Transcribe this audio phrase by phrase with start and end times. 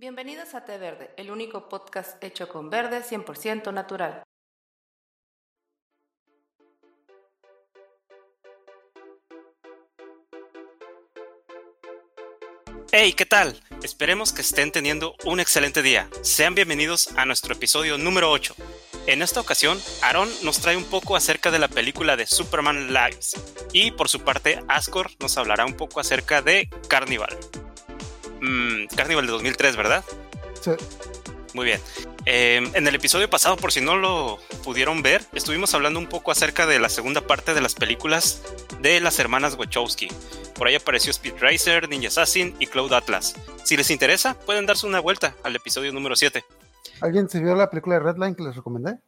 [0.00, 4.22] Bienvenidos a Té Verde, el único podcast hecho con verde 100% natural.
[12.92, 13.60] Hey, ¿qué tal?
[13.82, 16.08] Esperemos que estén teniendo un excelente día.
[16.22, 18.54] Sean bienvenidos a nuestro episodio número 8.
[19.08, 23.34] En esta ocasión, Aaron nos trae un poco acerca de la película de Superman Lives
[23.72, 27.36] y por su parte, Ascor nos hablará un poco acerca de Carnival.
[28.40, 30.04] Mm, Carnival de 2003, ¿verdad?
[30.60, 30.72] Sí.
[31.54, 31.80] Muy bien.
[32.26, 36.30] Eh, en el episodio pasado, por si no lo pudieron ver, estuvimos hablando un poco
[36.30, 38.42] acerca de la segunda parte de las películas
[38.80, 40.08] de las hermanas Wachowski.
[40.54, 43.34] Por ahí apareció Speed Racer, Ninja Assassin y Cloud Atlas.
[43.64, 46.44] Si les interesa, pueden darse una vuelta al episodio número 7.
[47.00, 48.98] ¿Alguien se vio la película de Redline que les recomendé?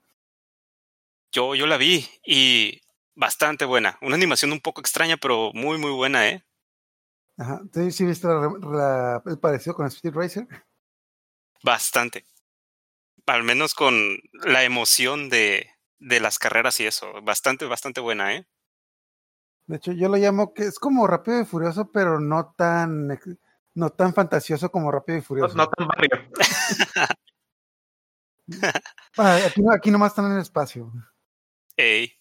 [1.33, 2.81] Yo, yo la vi y
[3.15, 3.98] bastante buena.
[4.01, 6.42] Una animación un poco extraña, pero muy, muy buena, ¿eh?
[7.41, 7.62] Ajá.
[7.73, 10.47] ¿Sí, sí viste la- la- el parecido con Speed Racer?
[11.62, 12.27] Bastante.
[13.25, 13.95] Al menos con
[14.45, 17.11] la emoción de, de las carreras y eso.
[17.23, 18.47] Bastante, bastante buena, ¿eh?
[19.67, 23.19] De hecho, yo lo llamo que es como Rápido y Furioso, pero no tan
[23.73, 25.57] no tan fantasioso como Rápido y No, Furioso.
[25.57, 26.11] no tan barrio.
[29.17, 30.92] Ah, aquí, no- aquí nomás están en el espacio.
[31.77, 32.12] Ey.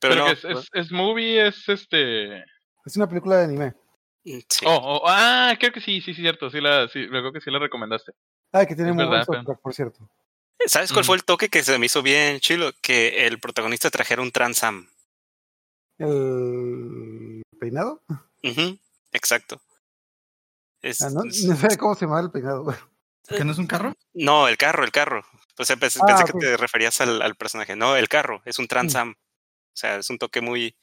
[0.00, 0.28] Pero, no.
[0.28, 2.38] es, es, es movie, es este.
[2.84, 3.74] Es una película de anime.
[4.24, 4.64] Sí.
[4.66, 6.50] Oh, oh, ah, creo que sí, sí, cierto.
[6.50, 8.12] Sí, la, sí, creo que sí la recomendaste.
[8.52, 10.10] Ah, que tiene Es muy buen verdad, soundtrack, por cierto.
[10.66, 11.06] ¿Sabes cuál Mm.
[11.06, 12.72] fue el toque que se me hizo bien chilo?
[12.82, 14.88] Que el protagonista trajera un Transam.
[15.98, 18.02] El peinado.
[18.42, 18.78] Ujú,
[19.12, 19.60] Exacto.
[20.82, 22.66] Es- Ah, no, es- no sé cómo se llama el peinado.
[23.28, 23.94] ¿Que no es un carro?
[24.14, 25.24] no, el carro, el carro.
[25.58, 27.74] O sea, pensé, Ah, pensé que te referías al, al personaje.
[27.76, 29.10] No, el carro, es un Transam.
[29.12, 30.76] O sea, es un toque muy,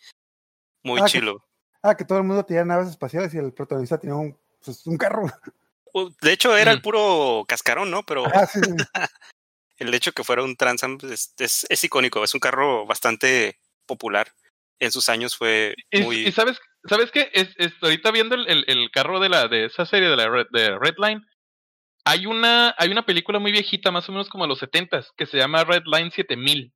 [0.83, 1.45] muy Ah, que- chilo.
[1.87, 4.97] Ah, que todo el mundo tenía naves espaciales y el protagonista tenía un, pues, un
[4.97, 5.27] carro.
[5.93, 6.81] Uh, De hecho, era el Mm.
[6.81, 8.01] puro cascarón, ¿no?
[8.03, 8.75] Pero Ah, sí, sí.
[9.77, 12.23] el hecho que fuera un Transam es, es, es icónico.
[12.23, 14.27] Es un carro bastante popular.
[14.79, 16.27] En sus años fue Y, muy...
[16.27, 16.57] y sabes,
[16.89, 17.29] ¿sabes qué?
[17.33, 20.27] Es, es- ahorita viendo el, el, el carro de la de esa serie de la
[20.27, 21.23] Red, de Redline,
[22.03, 25.25] hay una, hay una película muy viejita, más o menos como a los 70 que
[25.27, 26.73] se llama Redline 7000.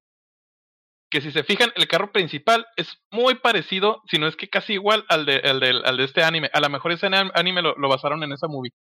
[1.12, 4.74] Que si se fijan, el carro principal es muy parecido, si no es que casi
[4.74, 6.50] igual al de, al de, al de este anime.
[6.54, 8.72] A lo mejor ese anim- anime lo, lo basaron en esa movie.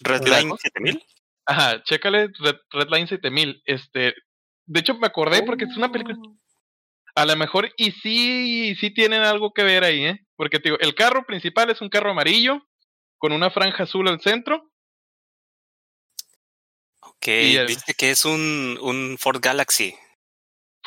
[0.00, 0.56] Redline ¿Verdad?
[0.60, 1.04] 7000.
[1.46, 3.62] Ajá, chécale Red, Redline 7000.
[3.64, 4.14] Este,
[4.66, 6.16] de hecho, me acordé porque es una película.
[7.14, 10.26] A lo mejor, y sí, sí tienen algo que ver ahí, ¿eh?
[10.36, 12.60] Porque te digo, el carro principal es un carro amarillo
[13.16, 14.70] con una franja azul al centro.
[17.00, 19.94] Ok, Y el- dice que es un, un Ford Galaxy.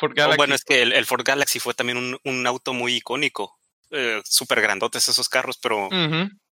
[0.02, 0.36] Ford Oh, Galaxy.
[0.36, 3.58] bueno, es que el, el Ford Galaxy fue también un, un auto muy icónico.
[3.90, 5.88] Eh, Súper grandotes esos carros, pero,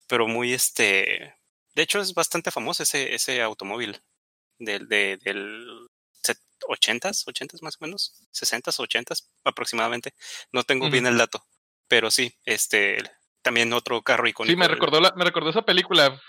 [0.08, 1.36] pero muy este.
[1.76, 4.00] De hecho, es bastante famoso ese, ese automóvil.
[4.60, 5.66] Del, de, del
[6.22, 6.40] set-
[6.70, 10.14] 80s, 80s más o menos, 60s, 80s aproximadamente.
[10.54, 11.44] No tengo bien el dato,
[11.90, 13.00] pero sí, este,
[13.42, 14.54] también otro carro icónico.
[14.54, 16.22] Sí, me recordó, la, me recordó esa película.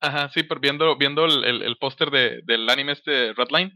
[0.00, 3.72] Ajá, sí, pero viendo, viendo el, el, el póster de, del anime este Redline.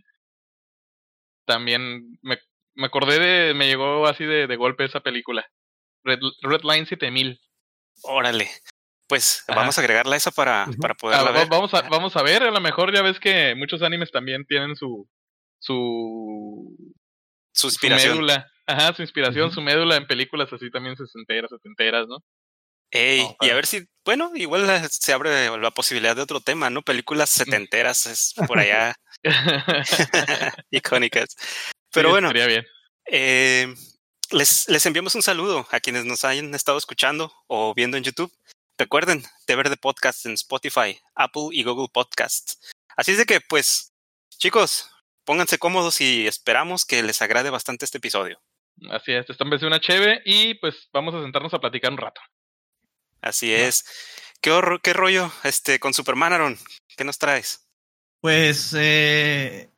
[1.47, 2.39] También me,
[2.77, 5.47] me acordé de, me llegó así de, de golpe esa película.
[6.05, 7.41] Red, Redline 7000.
[8.03, 8.49] Órale.
[9.09, 9.61] Pues Ajá.
[9.61, 11.49] vamos a agregarla esa para, para Ah, poderla ver.
[11.49, 14.77] vamos, a, vamos a ver, a lo mejor ya ves que muchos animes también tienen
[14.77, 15.09] su
[15.59, 16.77] su,
[17.53, 18.15] Su su inspiración.
[18.17, 18.47] médula.
[18.67, 22.19] Ajá, su inspiración, su médula en películas así también sesenteras, setenteras, ¿no?
[22.91, 26.69] Ey, No, y a ver si, bueno, igual se abre la posibilidad de otro tema,
[26.71, 26.83] ¿no?
[26.83, 28.95] Películas setenteras es por allá
[30.71, 31.37] icónicas.
[31.93, 32.67] Pero Sí, bueno, Estaría bien.
[33.07, 33.75] eh,
[34.31, 38.33] les, les enviamos un saludo a quienes nos hayan estado escuchando o viendo en YouTube.
[38.79, 42.59] Recuerden, de ver de podcast en Spotify, Apple y Google Podcasts.
[42.97, 43.93] Así es de que, pues,
[44.39, 44.91] chicos,
[45.25, 48.41] pónganse cómodos y esperamos que les agrade bastante este episodio.
[48.91, 51.97] Así es, esta vez de una cheve y pues vamos a sentarnos a platicar un
[51.99, 52.21] rato.
[53.23, 53.87] Así es.
[54.43, 56.59] ¿Qué, horror- qué rollo este, con Superman, Aaron?
[56.97, 57.67] ¿Qué nos traes?
[58.21, 59.71] Pues, eh,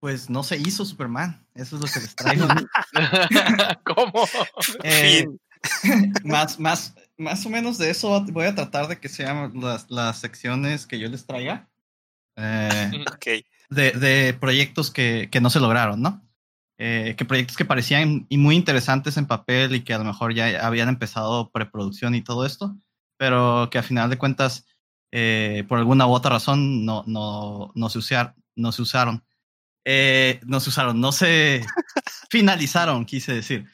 [0.00, 1.46] pues no se hizo Superman.
[1.54, 2.48] Eso es lo que les traigo.
[3.84, 4.26] ¿Cómo?
[4.82, 5.26] Eh,
[6.24, 10.18] más, más, más o menos de eso voy a tratar de que sean las, las
[10.18, 11.68] secciones que yo les traiga.
[12.36, 13.26] Eh, Ok.
[13.68, 16.26] de, de proyectos que, que no se lograron, ¿no?
[16.78, 20.32] Eh, que proyectos que parecían y muy interesantes en papel y que a lo mejor
[20.32, 22.74] ya habían empezado preproducción y todo esto,
[23.18, 24.64] pero que a final de cuentas,
[25.12, 29.22] eh, por alguna u otra razón, no, no, no, se, usar, no se usaron.
[29.92, 31.64] Eh, no se usaron, no se
[32.30, 33.66] finalizaron, quise decir.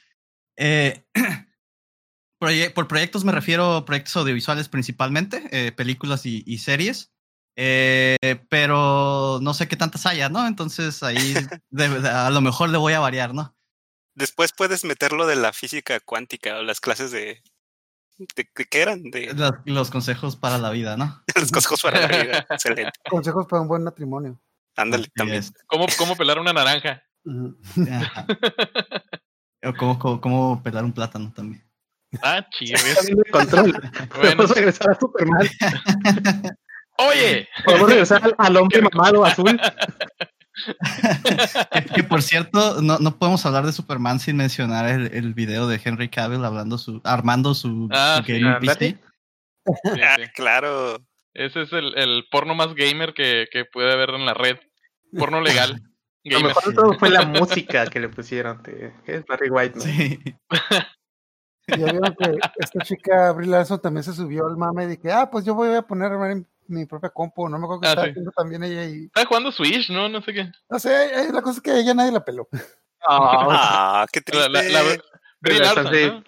[0.57, 1.05] Eh,
[2.41, 7.13] proye- por proyectos me refiero a proyectos audiovisuales principalmente, eh, películas y, y series
[7.59, 8.17] Eh,
[8.51, 10.47] pero no sé qué tantas haya, ¿no?
[10.47, 11.35] Entonces ahí
[11.71, 13.55] de- a lo mejor le voy a variar, ¿no?
[14.15, 17.43] Después puedes meterlo de la física cuántica o las clases de.
[18.19, 19.03] ¿De, de qué eran?
[19.11, 21.23] De Los, los consejos para la vida, ¿no?
[21.35, 22.47] los consejos para la vida.
[22.51, 22.99] Excelente.
[23.11, 24.41] Consejos para un buen matrimonio.
[24.76, 25.43] Ándale, también.
[25.67, 27.02] ¿Cómo, cómo pelar una naranja?
[29.64, 31.62] O cómo, cómo- cómo pelar un plátano también.
[32.23, 32.78] Ah, chido.
[33.32, 33.73] Control.
[33.73, 34.08] Bueno.
[34.14, 35.49] Podemos regresar a Superman.
[36.99, 39.61] Oye, Podemos regresar al, al hombre mamado azul.
[41.70, 45.69] Que, que, por cierto, no, no podemos hablar de Superman sin mencionar el, el video
[45.69, 48.75] de Henry Cavill hablando su, armando su, Ah, su sí, gaming ándale.
[48.75, 48.99] PC.
[49.94, 50.22] Sí, Ah, sí.
[50.34, 50.96] claro.
[51.34, 54.56] ese es el, el porno más gamer que, que puede haber en la red.
[55.19, 55.83] Porno legal.
[56.25, 58.61] Lo mejor de todo fue la música que le pusieron.
[58.63, 59.77] ¿qué es Barry White?
[59.77, 59.81] ¿no?
[59.83, 60.19] Sí.
[61.69, 65.11] Y ya vieron que esta chica Brie Larson también se subió al mame de que,
[65.13, 66.11] ah, pues yo voy a poner
[66.69, 67.49] mi propia compu.
[67.49, 68.11] No me acuerdo que Ah, estaba sí.
[68.11, 69.05] haciendo también ella y.
[69.05, 70.09] Está jugando Switch, ¿no?
[70.09, 70.51] No sé qué.
[70.69, 72.49] No sé, eh, la cosa es que a ella nadie la peló.
[73.09, 74.49] Ah, qué triste.
[74.49, 75.01] la, la- Brie
[75.41, 76.25] Pero Larson, bastante- ¿no?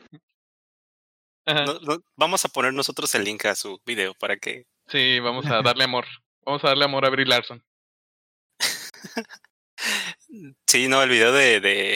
[1.46, 1.64] Ajá.
[1.64, 4.66] No- no- vamos a poner nosotros el link a su video para que.
[4.86, 6.04] Sí, vamos a darle amor.
[6.44, 7.62] Vamos a darle amor a Brie Larson.
[10.66, 11.60] Sí, no, el video de.
[11.60, 11.94] de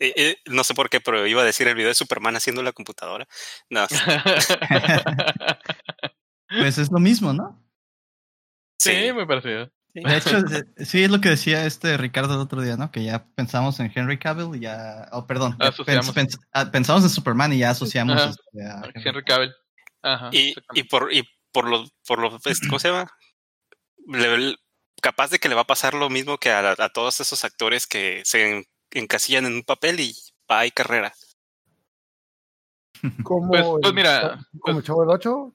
[0.00, 2.62] eh, eh, no sé por qué, pero iba a decir el video de Superman haciendo
[2.62, 3.26] la computadora.
[3.68, 3.86] No,
[6.48, 7.62] Pues es lo mismo, ¿no?
[8.78, 9.12] sí, sí.
[9.12, 9.70] me pareció.
[9.94, 12.90] De hecho, de- sí es lo que decía este Ricardo el otro día, ¿no?
[12.90, 15.08] Que ya pensamos en Henry Cavill y ya.
[15.12, 15.58] Oh, perdón.
[15.58, 18.30] pens- pens- ah, pensamos en Superman y ya asociamos Ajá.
[18.30, 19.52] este, a Henry Henry Cavill.
[20.02, 20.30] Ajá.
[20.32, 20.54] Y,
[20.84, 23.10] por y por lo por lo este, ¿cómo se llama?
[24.06, 24.54] Le-
[25.00, 27.86] capaz de que le va a pasar lo mismo que a, a todos esos actores
[27.86, 30.14] que se en- encasillan en un papel y
[30.50, 31.12] va y carrera.
[33.24, 35.54] Como Pues- pues el- mira, como pues- Chavo el 8.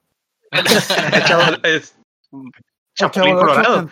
[0.50, 1.96] el chavo es
[2.94, 3.90] Chavo Chapulín el 8, Colorado.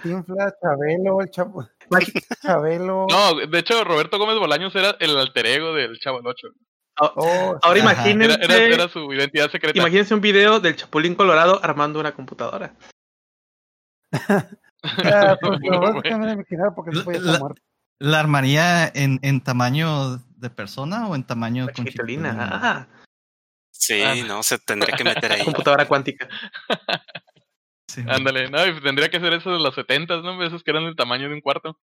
[0.62, 1.68] Chabelo, el Chavo.
[2.42, 3.06] Chabelo.
[3.10, 6.48] No, de hecho, Roberto Gómez Bolaños era el alter ego del Chavo el 8.
[7.00, 9.78] Oh, Ahora imagínense, Era, era, era su identidad secreta.
[9.78, 12.74] imagínense un video del Chapulín Colorado armando una computadora.
[14.82, 15.58] ah, pues
[16.74, 17.62] porque La- está muerto.
[17.98, 21.86] ¿La armaría en, en tamaño de persona o en tamaño La con?
[22.40, 22.88] Ah,
[23.70, 24.14] Sí, Ah.
[24.26, 25.44] no, se tendría que meter ahí.
[25.44, 26.28] computadora cuántica.
[27.88, 28.02] Sí.
[28.08, 30.42] Ándale, no, y tendría que ser eso de los 70, ¿no?
[30.42, 31.78] Esos que eran del tamaño de un cuarto.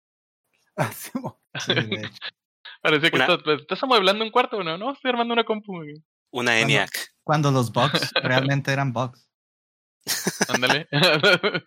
[0.75, 1.11] Ah, sí.
[2.81, 4.77] Parecía que Una- estás, pues, estás amueblando un cuarto, ¿no?
[4.77, 5.83] No, estoy armando una compu.
[6.31, 6.89] Una ENIAC.
[7.23, 9.28] Cuando los bugs realmente eran bugs.
[10.53, 10.87] Ándale.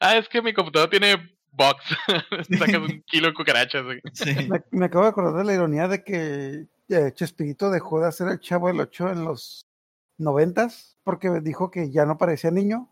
[0.00, 1.84] ah, es que mi computadora tiene box.
[2.58, 3.84] Sacas un kilo de cucarachas.
[4.12, 4.34] Sí.
[4.48, 8.28] Me, me acabo de acordar de la ironía de que eh, Chespirito dejó de hacer
[8.28, 9.66] el Chavo del 8 en los
[10.18, 12.88] noventas porque dijo que ya no parecía niño,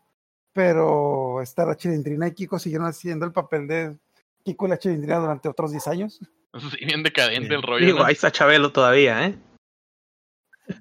[0.52, 3.98] pero esta la Chilindrina y Kiko siguieron haciendo el papel de
[4.44, 6.20] Kiko y la Chilindrina durante otros 10 años.
[6.58, 7.54] Sí, bien decadente Sí.
[7.54, 7.86] el rollo.
[7.86, 8.04] Digo, ¿no?
[8.04, 9.38] ahí está Chabelo todavía, ¿eh?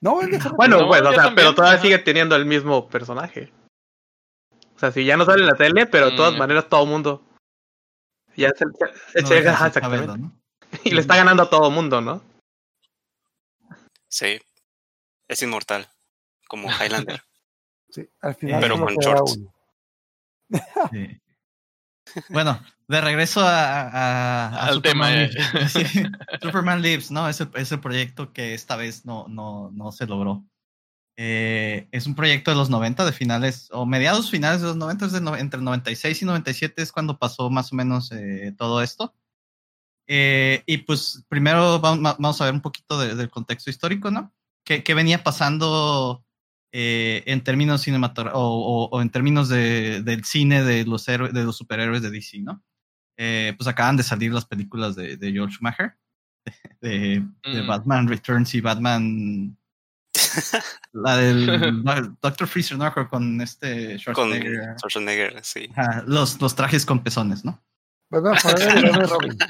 [0.02, 0.16] No,
[0.56, 1.84] Bueno, No, pues, o sea, también, pero todavía ajá.
[1.84, 3.52] sigue teniendo el mismo personaje.
[4.80, 6.38] O sea, si ya no sale en la tele, pero de todas Mm.
[6.38, 7.22] maneras todo el mundo.
[8.38, 8.70] Ya es el,
[9.14, 10.18] es No exactamente.
[10.18, 10.32] ¿no?
[10.86, 12.22] Y le está ganando a todo mundo, ¿no?
[14.08, 14.40] Sí.
[15.28, 15.86] Es inmortal.
[16.48, 17.22] Como Highlander.
[17.90, 19.38] sí, al final Pero con shorts.
[19.38, 19.54] uno.
[20.92, 21.22] Sí.
[22.30, 25.30] Bueno, de regreso a, a- a Al tema, eh.
[25.68, 25.84] Sí,
[26.42, 27.28] Superman Lives, ¿no?
[27.28, 30.44] Es el, es el proyecto que esta vez no, no, no se logró.
[31.22, 35.06] Eh, es un proyecto de los 90, de finales, o mediados finales de los 90,
[35.08, 38.82] es de no- entre 96 y 97 es cuando pasó más o menos eh, todo
[38.82, 39.14] esto.
[40.08, 44.34] Eh, y pues primero vamos, vamos a ver un poquito de- del contexto histórico, ¿no?
[44.64, 46.24] ¿Qué, qué venía pasando
[46.72, 51.34] eh, en términos cinematográficos o, o- o en términos de, del cine de los, héroes,
[51.34, 52.64] de los superhéroes de DC, ¿no?
[53.18, 55.98] Eh, pues acaban de salir las películas de, de George Schumacher,
[56.82, 57.68] de, de Mm.
[57.68, 59.58] Batman Returns y Batman...
[60.92, 61.84] La del
[62.22, 62.94] Doctor Freezer, ¿no?
[63.10, 64.76] Con este con Schwarzenegger.
[64.78, 65.70] Schwarzenegger, sí.
[65.76, 67.62] Ajá, los, los trajes con pezones, ¿no?
[68.10, 69.38] Batman Forever y Batman Robin.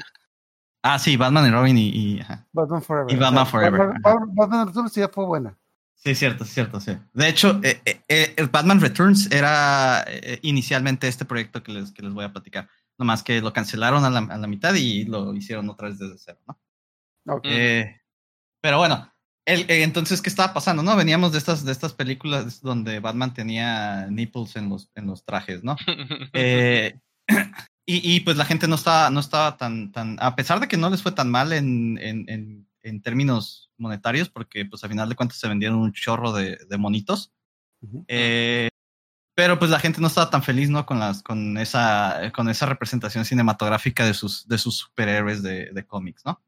[0.82, 1.88] Ah, sí, Batman y Robin y...
[1.90, 2.46] y- ajá.
[2.52, 3.12] Batman Forever.
[3.12, 5.58] Y Batman O sea, Forever, Batman, Batman, Batman Returns sí fue buena.
[5.94, 6.96] Sí, cierto, cierto, sí.
[7.12, 11.92] De hecho, eh, eh, eh, el Batman Returns era eh, inicialmente este proyecto que les,
[11.92, 12.66] que les voy a platicar.
[12.96, 16.16] Nomás que lo cancelaron a la, a la mitad y lo hicieron otra vez desde
[16.16, 16.58] cero, ¿no?
[17.26, 17.42] Ok.
[17.44, 18.00] Eh,
[18.62, 19.12] pero bueno,
[19.46, 20.96] el- eh, entonces, ¿qué estaba pasando, no?
[20.96, 25.62] Veníamos de estas, de estas películas donde Batman tenía nipples en los, en los trajes,
[25.64, 25.76] ¿no?
[26.34, 26.98] Eh,
[27.86, 30.76] y, y, pues la gente no estaba, no estaba tan, tan, a pesar de que
[30.76, 35.08] no les fue tan mal en, en, en, en términos monetarios, porque pues a final
[35.08, 37.32] de cuentas se vendieron un chorro de, de monitos.
[38.08, 38.68] Eh,
[39.34, 40.84] Pero pues la gente no estaba tan feliz, ¿no?
[40.86, 45.86] Con las, con esa, con esa representación cinematográfica de sus, de sus superhéroes de, de
[45.86, 46.40] cómics, ¿no?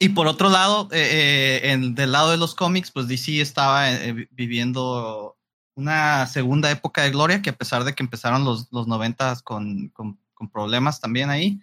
[0.00, 3.92] Y por otro lado, eh, eh, en, del lado de los cómics, pues DC estaba
[3.92, 5.36] eh, viviendo
[5.76, 9.90] una segunda época de gloria, que a pesar de que empezaron los, los 90 con,
[9.90, 11.60] con, con problemas también ahí,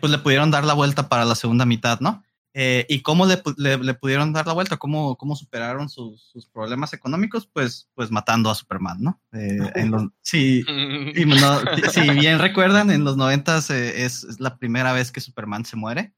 [0.00, 2.22] pues le pudieron dar la vuelta para la segunda mitad, ¿no?
[2.56, 4.76] Eh, ¿Y cómo le, le, pudieron dar la vuelta?
[4.76, 7.48] ¿Cómo, cómo superaron sus, sus, problemas económicos?
[7.52, 9.20] Pues, pues matando a Superman, ¿no?
[9.32, 14.92] Eh, en los, sí, no, si bien recuerdan, en los noventas eh, es, la primera
[14.92, 16.14] vez que Superman se muere.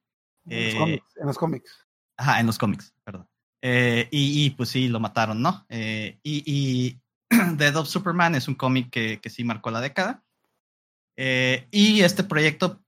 [0.47, 1.17] En los cómics.
[1.17, 1.87] En los cómics.
[2.17, 3.29] Ajá, en los cómics, perdón.
[3.63, 5.67] Y, y, pues sí, lo mataron, ¿no?
[5.69, 7.01] y, y
[7.57, 10.23] Dead of Superman es un cómic que, que sí marcó la década.
[11.17, 12.81] y este proyecto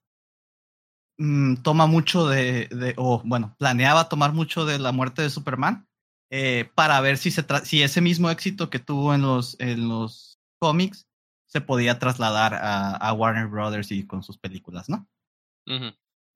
[1.19, 5.89] Mm, toma mucho de, de, o bueno, planeaba tomar mucho de la muerte de Superman
[6.31, 10.39] eh, para ver si, se si ese mismo éxito que tuvo en los, en los
[10.61, 11.09] cómics
[11.47, 15.09] se podía trasladar a, a Warner Brothers y con sus películas, ¿no?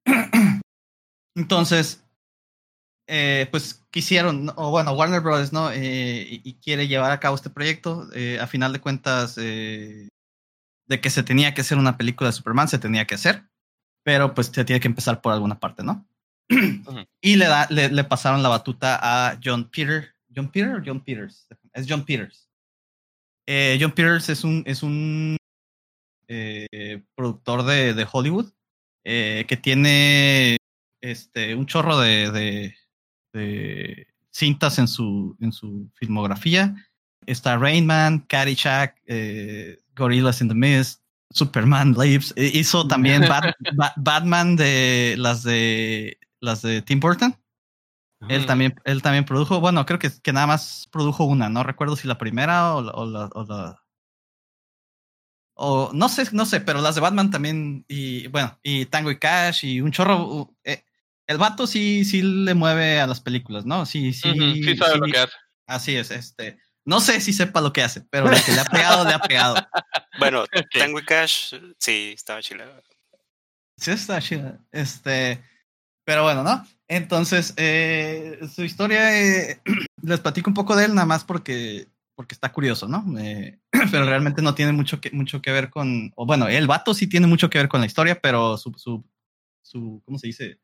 [1.35, 2.05] Entonces,
[3.07, 5.71] eh, pues quisieron, o bueno, Warner Brothers, ¿no?
[5.71, 8.09] Eh, y, y, quiere llevar a cabo este proyecto.
[8.15, 10.09] Eh, a final de cuentas, de
[11.01, 13.45] que se tenía que hacer una película de Superman, se tenía que hacer
[14.03, 16.07] pero pues se tiene que empezar por alguna parte, ¿no?
[17.21, 20.15] y le, da, le, le, pasaron la batuta a John Peter.
[20.35, 21.47] ¿John Peter o John Peters?
[21.73, 22.49] Es John Peters.
[23.47, 25.37] Eh, John Peters es un, es un
[26.29, 28.53] eh, productor de, de Hollywood
[29.05, 30.57] eh, que tiene
[31.03, 32.77] este, un chorro de, de,
[33.33, 36.75] de, cintas en su, en su filmografía.
[37.27, 42.33] Está Rain Man, Caddyshack, eh, Gorillas in the Mist, Superman Lives.
[42.37, 43.25] E, hizo también
[43.97, 47.37] Batman de las de las de Tim Burton.
[48.29, 51.97] Él también, él también produjo, bueno, creo que, que nada más produjo una, no recuerdo
[51.97, 53.83] si la primera o la, o la, o la
[55.55, 59.19] o no sé, no sé, pero las de Batman también, y bueno, y Tango y
[59.19, 60.55] Cash y un chorro.
[60.65, 60.85] Eh,
[61.27, 63.87] el vato sí, sí le mueve a las películas, ¿no?
[63.87, 64.33] Sí, sí.
[64.63, 65.33] sí sabe lo que hace.
[65.67, 66.59] Así es, este.
[66.85, 69.21] No sé si sepa lo que hace, pero lo que le ha pegado, le ha
[69.21, 69.55] pegado.
[70.19, 72.83] Bueno, Tango y Cash, sí, estaba chila.
[73.77, 74.59] Sí, está chila.
[74.73, 75.43] Este,
[76.05, 76.67] pero bueno, ¿no?
[76.89, 79.61] Entonces, eh, su historia, eh,
[80.03, 83.05] les platico un poco de él, nada más porque, porque está curioso, ¿no?
[83.19, 83.59] Eh,
[83.91, 87.07] pero realmente no tiene mucho que, mucho que ver con, o bueno, el vato sí
[87.07, 89.05] tiene mucho que ver con la historia, pero su, su,
[89.63, 90.59] su ¿cómo se dice?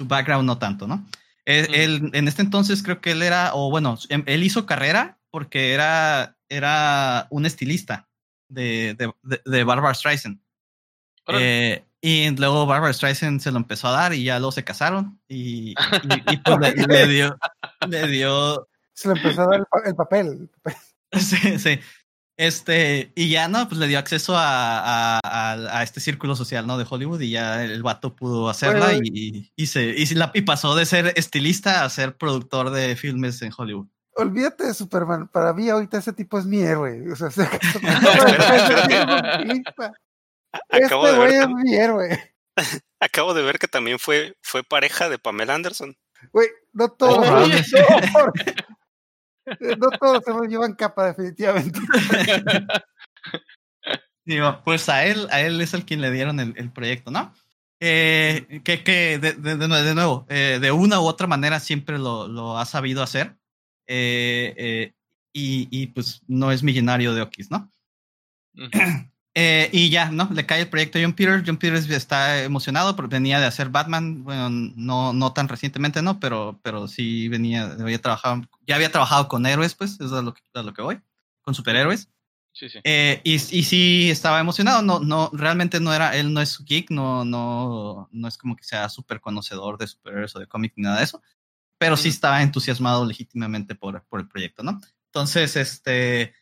[0.00, 1.06] Su background no tanto, ¿no?
[1.44, 5.74] Él, en este entonces creo que él era, o bueno, em, él hizo carrera porque
[5.74, 8.08] era, era un estilista
[8.48, 9.12] de, de,
[9.44, 10.40] de, Barbara Streisand.
[11.28, 15.20] Eh, y luego Barbara Streisand se lo empezó a dar y ya luego se casaron
[15.28, 17.38] y, y, pues le, dio,
[17.86, 18.66] le dio...
[18.94, 20.48] Se lo empezó a dar el, papel.
[21.12, 21.78] Sí, sí.
[22.40, 26.78] Este, y ya no, pues le dio acceso a, a, a, este círculo social, ¿no?
[26.78, 30.74] De Hollywood y ya el vato pudo hacerla y, y, se, y, la, y pasó
[30.74, 35.28] de ser estilista a ser productor de filmes en Hollywood olvídate de Superman.
[35.28, 37.12] Para mí ahorita ese tipo es mi héroe.
[37.12, 37.42] O sea, este
[40.94, 42.34] güey es mi héroe.
[43.00, 45.96] Acabo de ver que también fue, fue pareja de Pamela Anderson.
[46.32, 47.18] Güey, no todos.
[47.18, 48.32] Oh, no,
[50.00, 51.80] todos se lo llevan capa, definitivamente.
[54.24, 57.32] Digo, pues a él, a él es el quien le dieron el, el proyecto, ¿no?
[57.80, 62.28] Eh, que, que de, de, de, nuevo, eh, de una u otra manera siempre lo,
[62.28, 63.36] lo ha sabido hacer.
[63.86, 64.94] Eh, eh,
[65.32, 67.72] y, y, pues no es millonario de Okis, ¿no?
[69.42, 70.28] Eh, y ya, ¿no?
[70.34, 71.44] Le cae el proyecto a John Peters.
[71.46, 76.20] John Peters está emocionado porque venía de hacer Batman, bueno, no, no tan recientemente, ¿no?
[76.20, 80.20] Pero, pero sí venía, había trabajado, ya había trabajado con héroes, pues, eso es a
[80.20, 81.00] lo que, a lo que voy,
[81.40, 82.10] con superhéroes.
[82.52, 82.80] Sí, sí.
[82.84, 86.90] Eh, y, y sí estaba emocionado, no, no, realmente no era, él no es geek,
[86.90, 90.82] no, no, no es como que sea súper conocedor de superhéroes o de cómic ni
[90.82, 91.22] nada de eso,
[91.78, 94.80] pero sí estaba entusiasmado legítimamente por, por el proyecto, ¿no?
[95.06, 96.34] Entonces, este,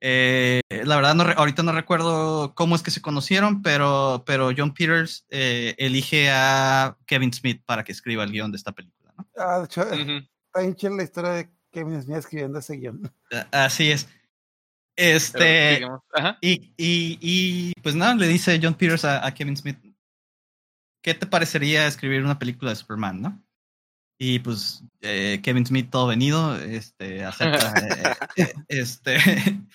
[0.00, 4.74] eh, la verdad, no ahorita no recuerdo cómo es que se conocieron, pero, pero John
[4.74, 9.26] Peters eh, elige a Kevin Smith para que escriba el guion de esta película, ¿no?
[9.36, 13.12] Ah, de hecho, está bien la historia de Kevin Smith escribiendo ese guion.
[13.50, 14.08] Así es.
[14.96, 15.86] Este,
[16.40, 19.78] y, y, y, pues nada, le dice John Peters a, a Kevin Smith,
[21.02, 23.45] ¿qué te parecería escribir una película de Superman, no?
[24.18, 29.18] Y pues eh, Kevin Smith todo venido, este, acepta, eh, eh, este,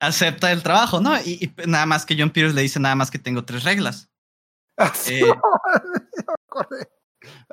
[0.00, 1.18] acepta el trabajo, ¿no?
[1.20, 4.08] Y, y, nada más que John Peters le dice nada más que tengo tres reglas.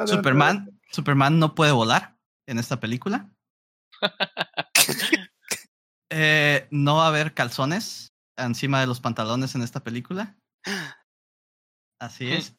[0.06, 2.16] Superman, Superman no puede volar
[2.48, 3.30] en esta película.
[6.10, 10.38] Eh, no va a haber calzones encima de los pantalones en esta película.
[12.00, 12.56] Así es.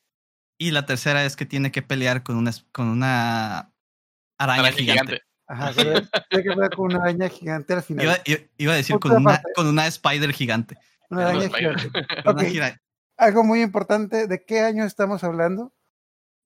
[0.58, 3.72] Y la tercera es que tiene que pelear con una, con una
[4.38, 5.02] araña, Araña gigante.
[5.04, 5.22] gigante.
[5.48, 5.72] Ajá,
[6.30, 8.04] tiene que ver con una araña gigante al final.
[8.04, 9.52] Iba, iba- iba a decir con una, parte.
[9.54, 10.76] con una spider gigante.
[11.10, 11.90] Una araña gigante.
[12.26, 12.42] Ok.
[13.18, 15.72] Algo muy importante, ¿de qué año estamos hablando?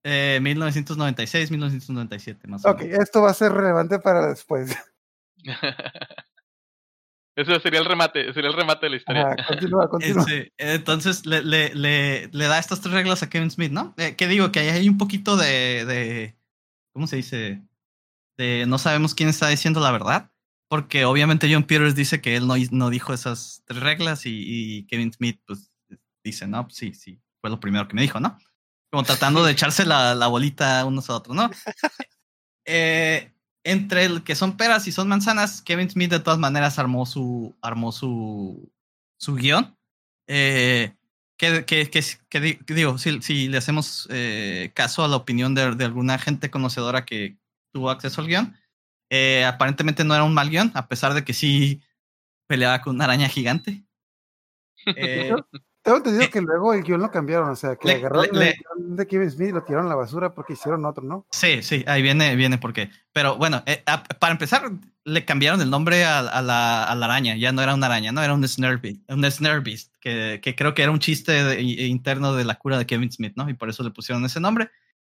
[0.02, 2.98] eh, 1996, 1997, más o Ok, menos.
[3.00, 4.76] esto va a ser relevante para después.
[7.36, 9.22] Ese sería el remate, sería el remate de la historia.
[9.22, 10.22] Ajá, continúa, continúa.
[10.22, 13.94] Este, entonces le, le, le, le da estas tres reglas a Kevin Smith, ¿no?
[13.96, 16.36] Eh, que digo que ahí hay un poquito de, de.
[16.92, 17.62] ¿Cómo se dice?
[18.36, 20.30] De no sabemos quién está diciendo la verdad.
[20.70, 24.86] Porque obviamente John Peters dice que él no, no dijo esas tres reglas y, y
[24.86, 25.72] Kevin Smith, pues,
[26.22, 28.38] dice, no, pues sí, sí, fue lo primero que me dijo, ¿no?
[28.88, 31.50] Como tratando de echarse la, la bolita unos a otros, ¿no?
[32.66, 33.32] Eh,
[33.64, 37.54] entre el que son peras y son manzanas, Kevin Smith de todas maneras armó su,
[37.60, 38.72] armó su,
[39.18, 39.76] su guion.
[40.26, 40.94] Eh,
[41.36, 45.16] que, que, que, que di- que digo, si, si le hacemos eh, caso a la
[45.16, 47.38] opinión de, de alguna gente conocedora que
[47.72, 48.56] tuvo acceso al guion,
[49.10, 51.82] eh, aparentemente no era un mal guion, a pesar de que sí
[52.46, 53.84] peleaba con una araña gigante.
[55.82, 58.50] Tengo entendido Eh, que luego el guion lo cambiaron, o sea, que le- agarraron le-
[58.50, 61.26] el guion de Kevin Smith y lo tiraron a la basura porque hicieron otro, ¿no?
[61.30, 62.90] Sí, sí, ahí viene, viene porque.
[63.12, 64.70] Pero bueno, eh, a- para empezar,
[65.04, 67.34] le cambiaron el nombre a, a la, a la araña.
[67.36, 70.54] Ya no era una araña, no era un Snare Beast, un snare beast que, que
[70.54, 73.48] creo que era un chiste de- interno de la cura de Kevin Smith, ¿no?
[73.48, 74.70] Y por eso le pusieron ese nombre.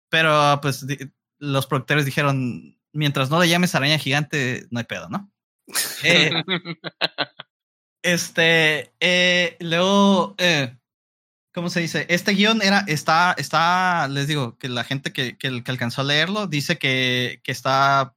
[0.10, 1.00] Pero pues di-
[1.40, 5.32] los productores dijeron: mientras no le llames araña gigante, no hay pedo, ¿no?
[6.04, 6.32] Eh,
[8.02, 10.78] este, eh, luego, eh,
[11.54, 12.06] ¿cómo se dice?
[12.10, 16.06] Este guion era, está, está, les digo, que la gente que, que, que alcanzó a
[16.06, 18.16] leerlo dice que, que está,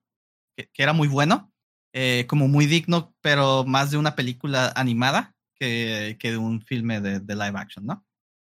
[0.56, 1.52] que, que era muy bueno,
[1.92, 7.00] eh, como muy digno, pero más de una película animada que, que de un filme
[7.00, 8.06] de, de live action, ¿no?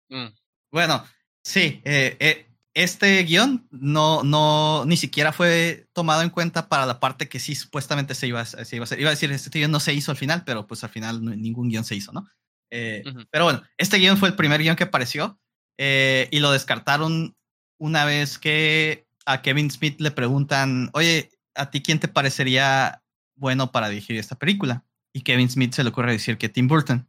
[0.09, 0.33] Mm.
[0.71, 1.03] Bueno,
[1.43, 6.99] sí, eh, eh, este guion no, no, ni siquiera fue tomado en cuenta para la
[6.99, 8.99] parte que sí supuestamente se iba, a- se iba a hacer.
[8.99, 11.69] Iba a decir, este guion no se hizo al final, pero pues al final ningún
[11.69, 12.27] guion se hizo, ¿no?
[12.71, 13.03] Eh.
[13.29, 15.39] Pero bueno, este guion fue el primer guion que apareció
[15.77, 17.35] eh, y lo descartaron
[17.79, 23.03] una vez que a Kevin Smith le preguntan, oye, ¿a ti quién te parecería
[23.35, 24.83] bueno para dirigir esta película?
[25.13, 27.07] Y Kevin Smith se le ocurre decir que Tim Burton.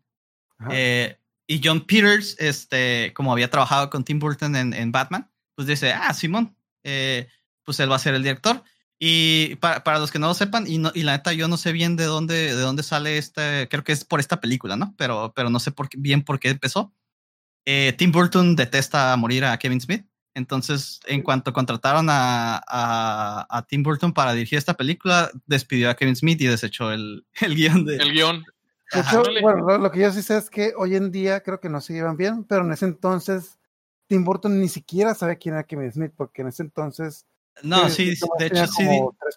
[0.70, 5.68] Eh, y John Peters, este, como había trabajado con Tim Burton en, en Batman, pues
[5.68, 7.28] dice, ah, Simón, eh,
[7.64, 8.62] pues él va a ser el director.
[8.98, 11.56] Y para, para los que no lo sepan, y, no, y la neta yo no
[11.56, 14.94] sé bien de dónde, de dónde sale este, creo que es por esta película, ¿no?
[14.96, 16.94] Pero, pero no sé por qué- bien por qué empezó.
[17.66, 20.06] Eh, Tim Burton detesta morir a Kevin Smith.
[20.36, 25.94] Entonces, en cuanto contrataron a, a, a Tim Burton para dirigir esta película, despidió a
[25.96, 27.96] Kevin Smith y desechó el, el guion de...
[27.96, 28.44] El guion.
[28.92, 31.58] De hecho, bueno, lo, lo que yo sí sé es que hoy en día creo
[31.58, 33.58] que no se llevan bien, pero en ese entonces
[34.06, 37.26] Tim Burton ni siquiera sabía quién era Kevin Smith, porque en ese entonces
[37.62, 38.84] No, Kevin sí, de hecho sí,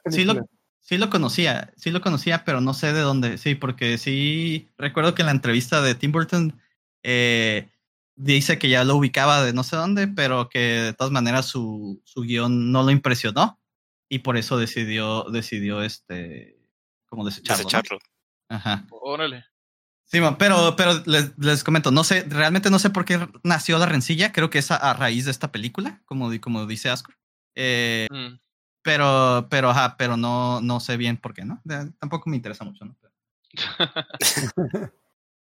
[0.10, 0.60] sí lo, películas.
[0.80, 3.38] sí lo conocía, sí lo conocía, pero no sé de dónde.
[3.38, 6.60] Sí, porque sí recuerdo que en la entrevista de Tim Burton
[7.04, 7.70] eh,
[8.16, 12.02] dice que ya lo ubicaba de no sé dónde, pero que de todas maneras su,
[12.04, 13.60] su guion no lo impresionó
[14.10, 16.58] y por eso decidió, decidió este,
[17.06, 17.64] como desecharlo.
[17.64, 17.70] ¿no?
[17.70, 18.00] Desecharlo.
[18.50, 18.86] Ajá.
[18.90, 19.46] Órale.
[20.10, 23.78] Sí, man, pero, pero les, les comento, no sé, realmente no sé por qué nació
[23.78, 27.16] la rencilla, creo que es a, a raíz de esta película, como, como dice Ascor.
[27.56, 28.40] Eh, Mm.
[28.84, 31.60] pero, pero, ajá, pero no, no sé bien por qué, ¿no?
[31.66, 32.96] De- tampoco me interesa mucho, ¿no?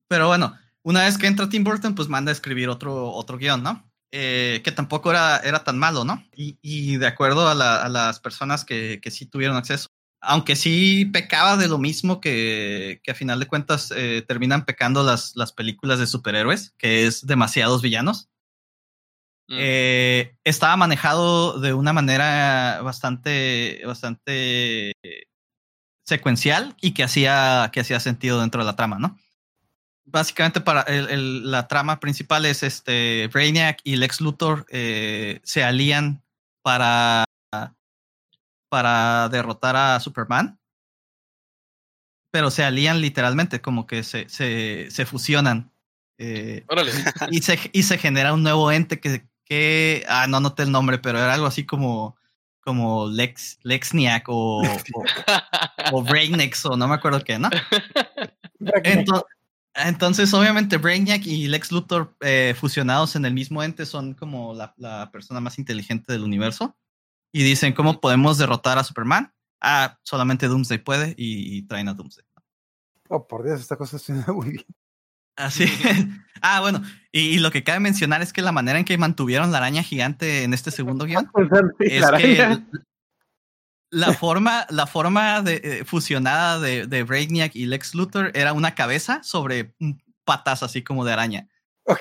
[0.08, 3.62] Pero bueno, una vez que entra Tim Burton, pues manda a escribir otro, otro guion,
[3.62, 3.90] ¿no?
[4.12, 6.24] Eh, que tampoco era, era tan malo, ¿no?
[6.34, 9.88] Y, y de acuerdo a, la- a las personas que, que sí tuvieron acceso,
[10.20, 15.02] aunque sí pecaba de lo mismo que, que a final de cuentas eh, terminan pecando
[15.02, 18.28] las, las películas de superhéroes, que es demasiados villanos.
[19.48, 19.56] Mm.
[19.58, 24.92] Eh, estaba manejado de una manera bastante, bastante
[26.04, 29.18] secuencial y que hacía, que hacía sentido dentro de la trama, ¿no?
[30.04, 35.64] Básicamente para el- el- la trama principal es este Brainiac y Lex Luthor eh, se
[35.64, 36.22] alían
[36.62, 37.24] para,
[38.76, 40.58] para derrotar a Superman.
[42.30, 45.72] Pero se alían literalmente, como que se, se, se fusionan.
[46.18, 46.92] eh, Órale.
[47.30, 50.98] y se, y se genera un nuevo ente que, que ah, no noté el nombre,
[50.98, 52.18] pero era algo así como,
[52.60, 55.04] como Lex, Lexniak o, o,
[55.92, 57.48] o o no me acuerdo qué, ¿no?
[58.60, 59.24] Ento-
[59.74, 64.74] entonces, obviamente, Brainiac y Lex Luthor eh, fusionados en el mismo ente son como la,
[64.76, 66.76] la persona más inteligente del universo.
[67.38, 69.30] Y dicen, ¿cómo podemos derrotar a Superman?
[69.60, 72.24] Ah, solamente Doomsday puede y, y traen a Doomsday.
[73.10, 74.64] Oh, por Dios, esta cosa suena muy bien.
[75.36, 75.66] Así.
[76.40, 76.80] ah, bueno.
[77.12, 79.82] Y, y lo que cabe mencionar es que la manera en que mantuvieron la araña
[79.82, 81.28] gigante en este segundo guion
[81.80, 82.66] es La que araña.
[83.90, 88.74] la forma, la forma de, eh, fusionada de, de Brainiac y Lex Luthor era una
[88.74, 91.48] cabeza sobre un- patas así como de araña.
[91.84, 92.00] Ok.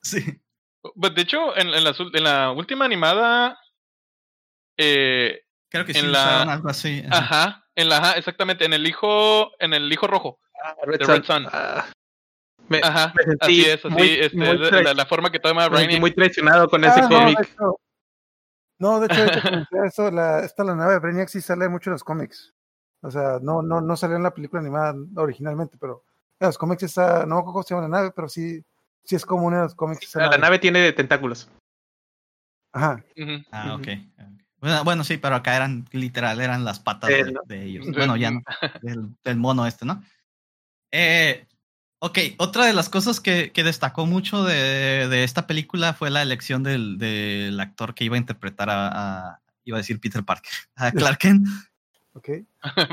[0.00, 0.40] Sí.
[0.96, 3.58] Pues, de hecho, en, en la, sul- en la última animada.
[4.76, 7.02] Eh, Creo que sí En la- usaron algo así.
[7.10, 7.18] ajá.
[7.44, 10.38] ajá, en la, ajá, exactamente, en el hijo, en el hijo rojo.
[10.84, 11.14] Red The Sun.
[11.14, 11.46] Red Sun.
[11.50, 11.86] Ah,
[12.68, 16.00] me, Ajá, me así es, así, muy- este, muy es la, forma que toma Brainiac.
[16.00, 17.38] muy traicionado con ese Ah, no, cómic.
[17.38, 17.76] de hecho-
[18.78, 19.24] No, de hecho,
[19.84, 22.52] eso, la, esta la nave de Brainiac sí sale mucho en los cómics.
[23.00, 26.04] O sea, no, no, no salió en la película animada originalmente, pero
[26.38, 28.62] en los cómics está, no me acuerdo cómo se llama la nave, pero sí,
[29.04, 30.02] sí es común en los cómics.
[30.06, 31.48] esa La nave tiene tentáculos.
[32.72, 33.02] Ajá.
[33.16, 33.42] Ujú.
[33.50, 33.82] Ah, Ujú.
[33.82, 33.88] ok.
[34.62, 37.84] Bueno, bueno, sí, pero acá eran literal, eran las patas Eh, de, ellos.
[37.92, 38.42] Bueno, ya no,
[38.80, 40.02] del, del mono este, ¿no?
[40.92, 41.46] Eh,
[41.98, 46.22] ok, otra de las cosas que, que destacó mucho de, de esta película fue la
[46.22, 48.88] elección del, del actor que iba a interpretar a,
[49.34, 51.46] a- iba a decir Peter Parker, a Clark Kent,
[52.14, 52.28] Ok.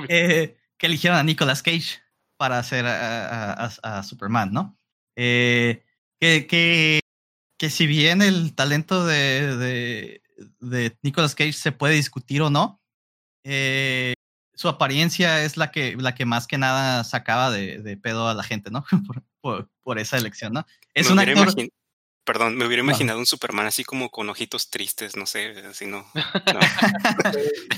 [0.08, 2.00] eh, que eligieron a Nicolas Cage
[2.38, 4.76] para hacer a, a- a- a Superman, ¿no?
[5.16, 5.84] Eh,
[6.20, 7.02] que, que,
[7.58, 10.22] que si bien el talento de, de,
[10.60, 12.82] de Nicolas Cage se puede discutir o no,
[13.44, 14.14] eh,
[14.54, 18.34] su apariencia es la que, la que más que nada sacaba de, de pedo a
[18.34, 18.84] la gente, ¿no?
[19.08, 20.66] por, por, por esa elección, ¿no?
[20.94, 21.48] Es Me un actor...
[21.48, 21.70] imagin-
[22.26, 26.06] Perdón, me hubiera imaginado un Superman así como con ojitos tristes, no sé, así no.
[26.14, 26.60] no.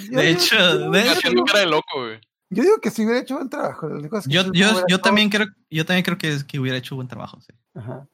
[0.09, 2.19] De hecho, de hecho, Haciendo cara de loco, güey.
[2.49, 3.87] Yo digo que sí hubiera hecho buen trabajo.
[3.97, 7.39] es yo, yo, yo también creo, yo también creo que, que hubiera hecho buen trabajo.
[7.39, 7.53] sí.
[7.75, 8.05] Ajá.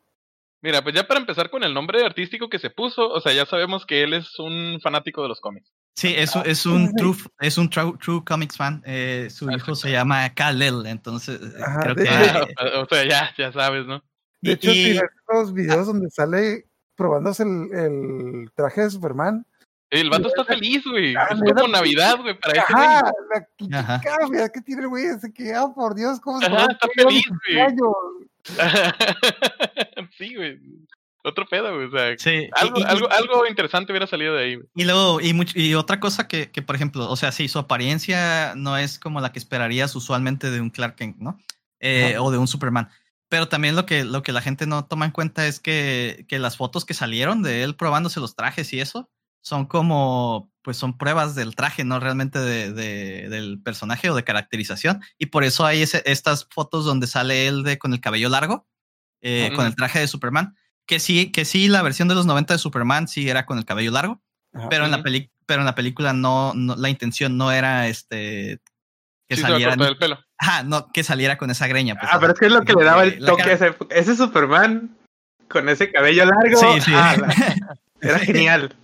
[0.62, 3.46] Mira, pues ya para empezar con el nombre artístico que se puso, o sea, ya
[3.46, 5.72] sabemos que él es un fanático de los cómics.
[5.96, 8.82] Sí, es, es un true, es un true, true comics fan.
[8.86, 13.06] Eh, su hijo se llama Kal-El, entonces eh, Ajá, creo que hecho- Ah, o sea,
[13.08, 14.04] ya, ya sabes, ¿no?
[14.42, 16.66] De Y- hecho, si y- ves los videos donde sale
[16.96, 19.46] probándose el, el traje de Superman.
[19.90, 21.16] El vato está feliz, güey.
[21.16, 23.02] Ah, Es como Navidad, güey, para ese Ajá,
[23.60, 23.70] güey.
[23.70, 24.02] la Ajá.
[24.54, 27.76] que tiene el güey ese que, ah, por Dios, cómo se Ajá, está feliz, güey.
[30.18, 30.60] sí, güey.
[31.24, 31.88] Otro pedo, güey.
[31.88, 34.68] O sea, sí, algo, y- y- algo, algo interesante hubiera salido de ahí, güey.
[34.76, 37.60] Y luego, y, much- y otra cosa que, que, por ejemplo, o sea, sí, su
[37.60, 41.38] apariencia no es como la que esperarías usualmente de un Clark Kent, ¿no?
[41.80, 42.22] Eh, Ajá.
[42.22, 42.90] o de un Superman.
[43.30, 46.40] Pero también lo que, lo que la gente no toma en cuenta es que, que
[46.40, 49.10] las fotos que salieron de él probándose los trajes y eso
[49.42, 54.24] son como, pues son pruebas del traje, no realmente de, de- del personaje o de
[54.24, 55.02] caracterización.
[55.18, 58.68] Y por eso hay ese- estas fotos donde sale él de, con el cabello largo,
[59.22, 60.56] eh, con el traje de Superman.
[60.86, 63.66] Que sí, que sí, la versión de los 90 de Superman sí era con el
[63.66, 64.22] cabello largo
[64.70, 68.60] pero en la peli pero en la película no, no- la intención no era este
[69.30, 70.20] que Sí, saliera cortar el pelo.
[70.40, 72.74] Ajá, no que saliera con esa greña pues, Ah, pero es que es lo que
[72.74, 74.98] le daba el toque a ese, ese Superman
[75.50, 76.58] con ese cabello largo.
[76.60, 78.76] sí sí ah, la- era genial.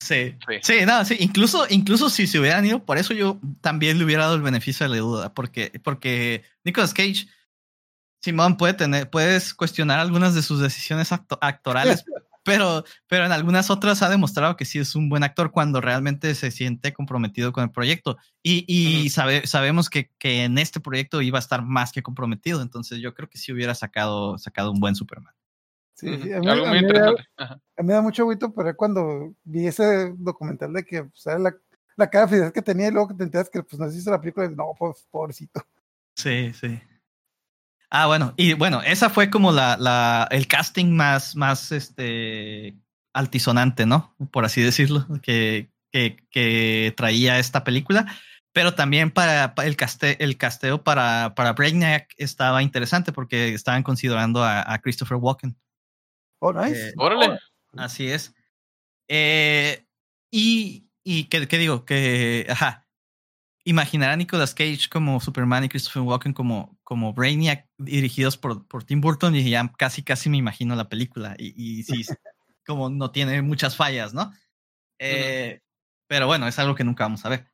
[0.00, 0.54] Sí Sí.
[0.62, 4.24] sí no sí incluso incluso si se hubieran ido por eso yo también le hubiera
[4.24, 7.26] dado el beneficio de la duda porque porque Nicolas Cage
[8.22, 12.04] Simón puede tener puedes cuestionar algunas de sus decisiones acto- actorales
[12.44, 16.34] pero, pero en algunas otras ha demostrado que sí es un buen actor cuando realmente
[16.34, 18.16] se siente comprometido con el proyecto.
[18.42, 22.62] Y, y sabe- sabemos que, que en este proyecto iba a estar más que comprometido.
[22.62, 25.34] Entonces yo creo que sí hubiera sacado, sacado un buen Superman.
[25.98, 27.24] Sí, a mí, Algo a muy mí me da- interesante.
[27.36, 27.54] Ajá.
[27.54, 31.38] a mí me da mucho agüito, pero cuando vi ese documental de que pues, era
[31.40, 31.54] la,
[31.96, 33.98] la cara de felicidad que tenía y luego que te enteras que pues no se
[33.98, 35.60] hizo la película, y, no, pues pobrecito.
[36.14, 36.80] Sí, sí.
[37.90, 42.76] Ah, bueno, y bueno, esa fue como la, la, el casting más, más este
[43.14, 44.14] altisonante, ¿no?
[44.30, 48.06] Por así decirlo, que, que, que traía esta película.
[48.52, 53.82] Pero también para, para el, caste, el casteo para, para Brainiac estaba interesante porque estaban
[53.82, 55.56] considerando a, a Christopher Walken.
[56.40, 56.88] Oh, nice.
[56.88, 57.38] Eh, Órale.
[57.76, 58.34] Así es.
[59.08, 59.84] Eh,
[60.30, 61.84] y, y ¿qué, qué digo?
[61.84, 62.86] Que, ajá,
[63.64, 68.84] imaginar a Nicolas Cage como Superman y Christopher Walken como, como Brainiac dirigidos por, por
[68.84, 72.04] Tim Burton y ya casi casi me imagino la película y, y sí,
[72.66, 74.32] como no tiene muchas fallas, ¿no?
[74.98, 75.60] Eh,
[76.06, 77.50] Pero bueno, es algo que nunca vamos a ver.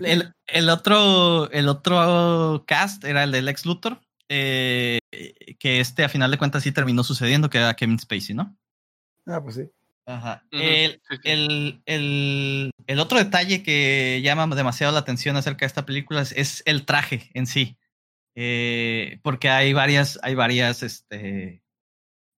[0.00, 4.98] El, el otro, el otro cast era el de Lex Luthor, eh,
[5.58, 8.56] que este a final de cuentas sí terminó sucediendo, que era Kevin Spacey, ¿no?
[9.26, 9.62] Ah, pues sí.
[10.06, 10.42] Ajá.
[10.52, 16.22] El, el, el, el otro detalle que llama demasiado la atención acerca de esta película
[16.22, 17.76] es, es el traje en sí.
[18.34, 21.62] Eh, porque hay varias, hay varias, este,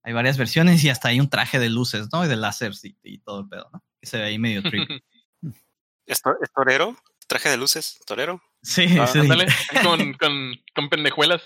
[0.02, 2.24] hay varias versiones y hasta hay un traje de luces, ¿no?
[2.24, 3.84] Y de láseres y, y todo el pedo, ¿no?
[4.00, 5.00] Que se ve ahí medio trippy.
[6.06, 6.96] ¿Es, to- es torero?
[7.28, 8.00] ¿Traje de luces?
[8.04, 8.42] ¿Torero?
[8.62, 9.20] Sí, Ah, sí.
[9.20, 9.46] ándale,
[9.84, 10.32] con, con,
[10.74, 11.42] con pendejuelas.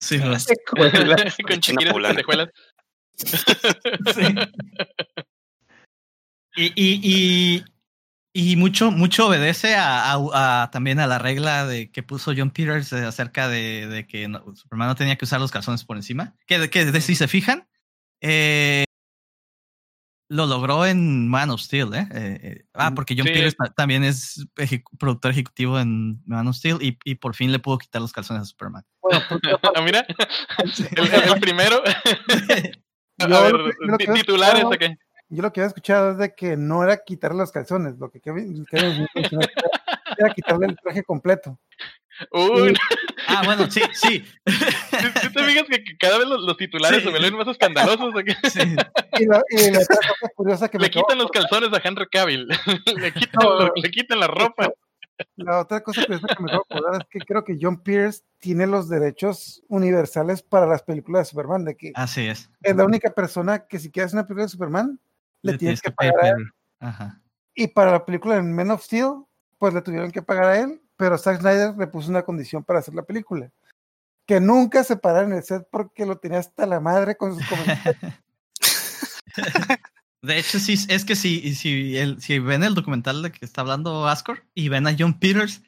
[0.00, 0.40] Sí, ¿verdad?
[1.46, 1.60] con
[2.08, 2.48] pendejuelas.
[3.16, 4.34] Sí.
[6.56, 7.64] Y, y,
[8.34, 12.32] y, y mucho, mucho obedece a, a- a- también a la regla de que puso
[12.36, 15.84] John Peters eh, acerca de, de que no- Superman no tenía que usar los calzones
[15.84, 16.36] por encima.
[16.46, 17.68] Que, que de- si se fijan,
[18.20, 18.84] eh,
[20.30, 22.06] lo logró en Man of Steel, ¿eh?
[22.12, 23.56] Eh, eh, ah, porque John Sí.
[23.76, 27.78] También es ejecu- productor ejecutivo en Man of Steel y, y por fin le pudo
[27.78, 28.84] quitar los calzones a Superman.
[29.02, 30.06] Bueno, porque Ah, mira,
[31.34, 31.82] el, primero.
[33.20, 33.74] A ver,
[34.14, 34.96] titulares acá.
[35.28, 38.20] Yo lo que había escuchado es de que no era quitar los calzones, lo que
[38.20, 39.48] Kevin, Kevin era-
[40.18, 41.58] era quitarle el traje completo.
[42.32, 42.74] Uy,
[43.28, 44.24] Ah, bueno, sí, sí.
[44.44, 47.04] ¿tú te fijas que, cada vez los, los titulares Sí.
[47.04, 48.12] se vuelven más escandalosos?
[48.52, 48.60] sí.
[49.20, 52.06] Y la, y la otra cosa curiosa que me Le quitan los calzones a Henry
[52.10, 52.48] Cavill.
[52.96, 53.60] le, quitan No.
[53.66, 54.70] lo- le quitan la ropa.
[55.36, 58.22] La otra cosa curiosa que me acabo de acordar es que creo que John Pierce
[58.38, 62.50] tiene los derechos universales para las películas de Superman, de que Así es.
[62.62, 64.98] es la única persona que si quieres una película de Superman,
[65.42, 66.50] le, tienes que pagar a él.
[66.80, 67.22] Ajá.
[67.54, 69.24] Y para la película de Men of Steel,
[69.58, 72.78] pues le tuvieron que pagar a él, pero Zack Snyder le puso una condición para
[72.78, 73.50] hacer la película.
[74.26, 77.46] Que nunca se parara en el set porque lo tenía hasta la madre con sus
[77.48, 77.96] comentarios.
[80.22, 83.60] De hecho, sí, es que si, si, el, si ven el documental de que está
[83.60, 85.62] hablando Ascor y ven a John Peters,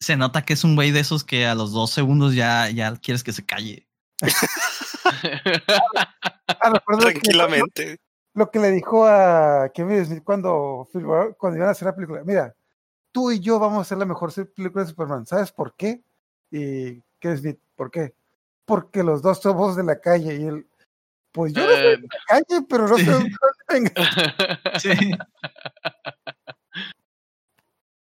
[0.00, 2.94] se nota que es un güey de esos que a los dos segundos ya, ya
[2.96, 3.86] quieres que se calle.
[6.60, 7.98] Ah, Tranquilamente.
[8.38, 10.88] Lo que le dijo a Kevin Smith cuando,
[11.36, 12.22] cuando iban a hacer la película.
[12.24, 12.54] Mira,
[13.12, 15.26] tú y yo vamos a hacer la mejor película de Superman.
[15.26, 16.02] ¿Sabes por qué?
[16.50, 18.14] Y Kevin Smith, ¿por qué?
[18.64, 20.66] Porque los dos somos de la calle y él,
[21.32, 23.10] pues yo no soy Eh, de la calle, pero no sé sí.
[23.10, 23.30] dónde
[23.68, 23.92] venga.
[24.78, 24.90] Sí.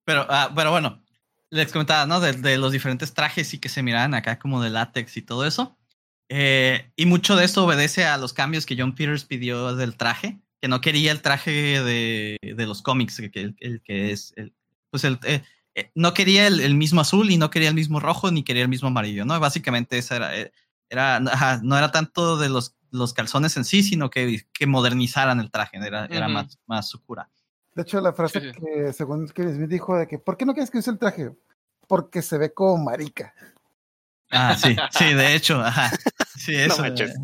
[0.05, 1.03] Pero, ah, pero bueno,
[1.51, 2.21] les comentaba, ¿no?
[2.21, 5.45] De, de los diferentes trajes y que se miraban acá como de látex y todo
[5.47, 5.77] eso.
[6.29, 10.39] Eh, y mucho de esto obedece a los cambios que John Peters pidió del traje,
[10.61, 11.51] que no quería el traje
[11.83, 14.53] de, de los cómics, que, que el, el que es, el,
[14.91, 15.43] pues el, eh,
[15.75, 18.63] eh, no quería el, el mismo azul y no quería el mismo rojo ni quería
[18.63, 19.39] el mismo amarillo, ¿no?
[19.39, 20.53] Básicamente esa era, eh,
[20.89, 25.39] era ajá, no era tanto de los, los calzones en sí, sino que, que modernizaran
[25.39, 26.35] el traje, era, era Ujú.
[26.35, 27.29] más, más su cura.
[27.75, 28.59] De hecho, la frase Sí, sí.
[28.59, 31.31] que según Kevin Smith dijo de que, ¿por qué no quieres que use el traje?
[31.87, 33.35] Porque se ve como marica.
[34.31, 35.91] Ah, sí, sí, de hecho, ajá.
[36.37, 36.85] Sí, eso.
[36.85, 37.15] eh,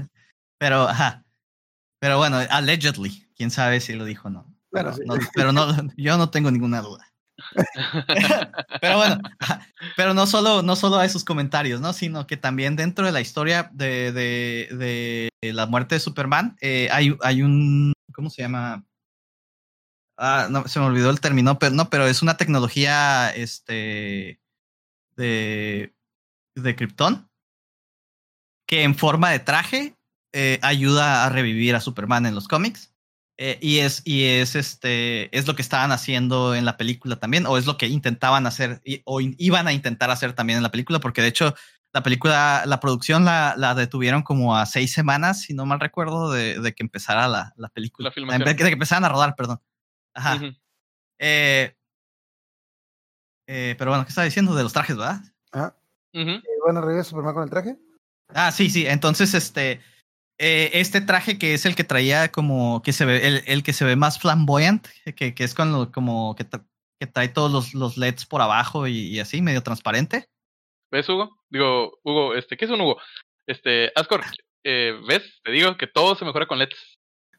[0.58, 1.24] pero, ajá.
[2.00, 4.54] Pero bueno, allegedly, quién sabe si lo dijo o no.
[4.70, 5.02] Pero, sí.
[5.04, 7.06] no, pero no, yo no tengo ninguna duda.
[8.80, 9.20] Pero bueno,
[9.96, 11.92] pero no solo, no solo a esos comentarios, ¿no?
[11.92, 16.88] Sino que también dentro de la historia de, de, de la muerte de Superman, eh,
[16.92, 18.84] hay, hay un, ¿cómo se llama?
[20.16, 24.40] Ah, no, se me olvidó el término, pero no, pero es una tecnología, este,
[25.16, 25.94] de,
[26.54, 27.28] de Krypton,
[28.66, 29.96] que en forma de traje
[30.32, 32.90] eh, ayuda a revivir a Superman en los cómics.
[33.38, 37.46] Eh, y es, y es este, es lo que estaban haciendo en la película también,
[37.46, 40.62] o es lo que intentaban hacer, y- o in- iban a intentar hacer también en
[40.62, 41.54] la película, porque de hecho
[41.94, 46.30] la película, la producción la, la detuvieron como a seis semanas, si no mal recuerdo,
[46.30, 48.08] de, de que empezara la, la película.
[48.38, 49.60] La de que empezaran a rodar, perdón.
[50.14, 50.34] Ajá.
[51.18, 51.74] Eh,
[53.48, 54.54] eh, pero bueno, ¿qué estaba diciendo?
[54.54, 55.20] De los trajes, ¿verdad?
[56.14, 56.22] Ajá.
[56.22, 56.30] Ujú.
[56.30, 57.76] Y bueno, revive Superman con el traje.
[58.28, 58.86] Ah, sí, sí.
[58.86, 59.80] Entonces, este,
[60.38, 63.72] eh, este traje que es el que traía como que se ve, el, el que
[63.72, 66.66] se ve más flamboyant, que, que es con lo, como que, tra-
[67.00, 70.26] que trae todos los, los LEDs por abajo y, y así, medio transparente.
[70.90, 71.36] ¿Ves, Hugo?
[71.50, 73.00] Digo, Hugo, este, ¿qué es un Hugo?
[73.46, 74.22] Este, Ascor,
[74.64, 75.40] eh, ¿ves?
[75.42, 76.91] Te digo que todo se mejora con LEDs.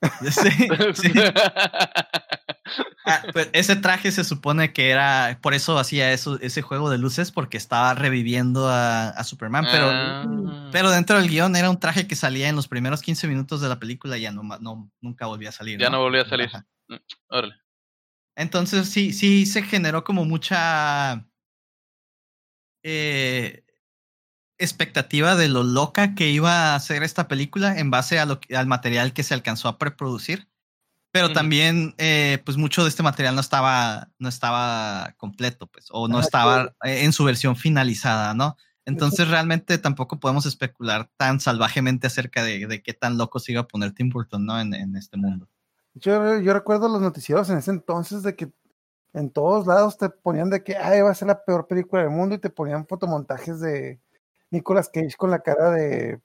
[0.32, 1.14] Sí, sí.
[3.06, 6.98] Ah, pues ese traje se supone que era, por eso hacía eso, ese juego de
[6.98, 10.70] luces, porque estaba reviviendo a, a Superman, pero, Ah.
[10.72, 13.68] pero dentro del guion era un traje que salía en los primeros 15 minutos de
[13.70, 15.80] la película y ya no, no nunca volvía a salir.
[15.80, 16.48] Ya no volvía a salir.
[16.48, 16.66] Ajá.
[17.28, 17.56] Órale.
[18.38, 21.28] Entonces sí, sí se generó como mucha
[22.84, 23.63] eh,
[24.58, 28.56] expectativa de lo loca que iba a ser esta película en base a lo que-
[28.56, 30.48] al material que se alcanzó a preproducir.
[31.12, 36.08] Pero también, eh, pues mucho de este material no estaba, no estaba completo, pues, o
[36.08, 38.58] no Ah, estaba en su versión finalizada, ¿no?
[38.86, 43.62] Entonces realmente tampoco podemos especular tan salvajemente acerca de, de qué tan loco se iba
[43.62, 44.60] a poner Tim Burton, ¿no?
[44.60, 45.48] En, en este mundo.
[45.94, 48.52] Yo, yo recuerdo los noticieros en ese entonces de que
[49.14, 52.12] en todos lados te ponían de que ay, va a ser la peor película del
[52.12, 54.02] mundo y te ponían fotomontajes de
[54.54, 56.20] Nicolas Cage con la cara de,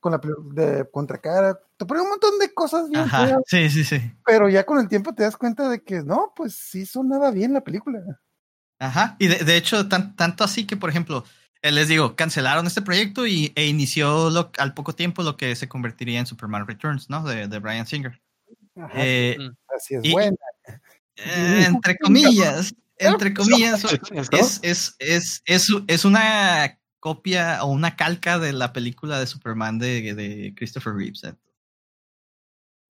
[0.00, 0.20] con la
[0.52, 1.58] de contracara.
[1.76, 4.12] Te ponían un montón de cosas bien Ajá, feas, sí, sí, sí.
[4.24, 7.52] pero ya con el tiempo te das cuenta de que no, pues sí sonaba bien
[7.52, 8.00] la película.
[8.78, 9.16] Ajá.
[9.18, 11.24] Y de, de hecho, tan- tanto así que, por ejemplo,
[11.62, 15.56] eh, les digo, cancelaron este proyecto y, e inició lo- al poco tiempo lo que
[15.56, 17.24] se convertiría en Superman Returns, ¿no?
[17.24, 18.20] De, de Brian Singer.
[18.76, 19.38] Ajá, Eh,
[19.74, 20.36] así es y- buena.
[21.16, 24.40] eh, entre comillas, entre comillas, ¿Es todo?
[24.40, 29.78] es, es, es, es, es una copia o una calca de la película de Superman
[29.78, 31.24] de, de Christopher Reeves.
[31.24, 31.34] eh.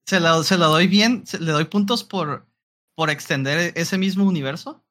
[0.07, 2.47] Se la, se la doy bien, se- le doy puntos por,
[2.95, 4.85] por extender ese mismo universo,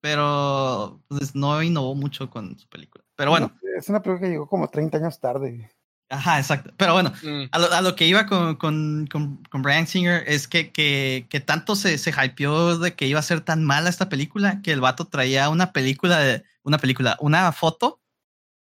[0.00, 3.04] pero pues, no innovó mucho con su película.
[3.16, 5.70] Pero bueno, Es una película que llegó como 30 años tarde.
[6.12, 6.72] Ajá, exacto.
[6.76, 7.44] Pero bueno, Mm.
[7.50, 11.26] a lo, a lo que iba con, con, con, con Brian Singer es que, que,
[11.28, 14.72] que tanto se, se hypeó de que iba a ser tan mala esta película que
[14.72, 18.00] el vato traía una película, de, una película, una foto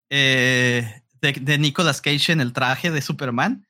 [0.09, 3.65] eh, de, de Nicolas Cage en el traje de Superman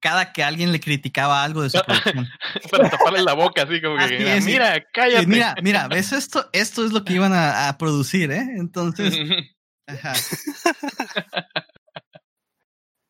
[0.00, 2.28] cada que alguien le criticaba algo de su producción.
[2.70, 4.04] Para taparle la boca, así como que.
[4.04, 5.26] Así es, mira, cállate.
[5.26, 6.46] mira, mira, ¿ves esto?
[6.52, 8.46] Esto es lo que iban a, a producir, ¿eh?
[8.58, 9.14] Entonces,
[9.86, 10.12] ajá.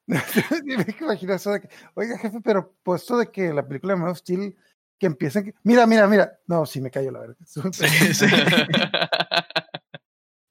[0.65, 4.11] Me imagino eso de que, oiga, jefe, pero puesto de que la película de Man
[4.11, 4.57] of Steel,
[4.99, 7.37] que empiecen, que- mira, mira, mira, no, sí me callo la verdad.
[7.73, 8.27] Sí, sí.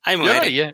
[0.06, 0.74] Ay, muere.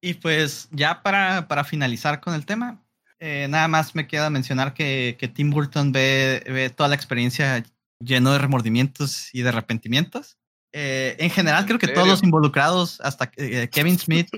[0.00, 2.84] Y pues ya para, para finalizar con el tema,
[3.18, 7.64] eh, nada más me queda mencionar que, que Tim Burton ve, ve toda la experiencia
[7.98, 10.38] lleno de remordimientos y de arrepentimientos.
[10.72, 14.28] Eh, en general creo que ¿En todos los involucrados, hasta eh, Kevin Smith,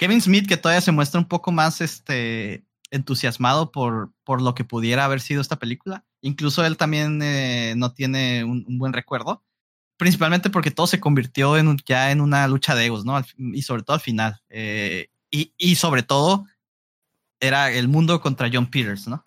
[0.00, 4.64] Kevin Smith que todavía se muestra un poco más este, entusiasmado por, por lo que
[4.64, 6.06] pudiera haber sido esta película.
[6.22, 9.44] Incluso él también eh, no tiene un, un buen recuerdo
[9.98, 13.20] principalmente porque todo se convirtió en un- ya en una lucha de egos, ¿no?
[13.36, 14.40] Y sobre todo al final.
[14.48, 16.46] Eh, y, y sobre todo
[17.38, 19.22] era el mundo contra John Peters, ¿no?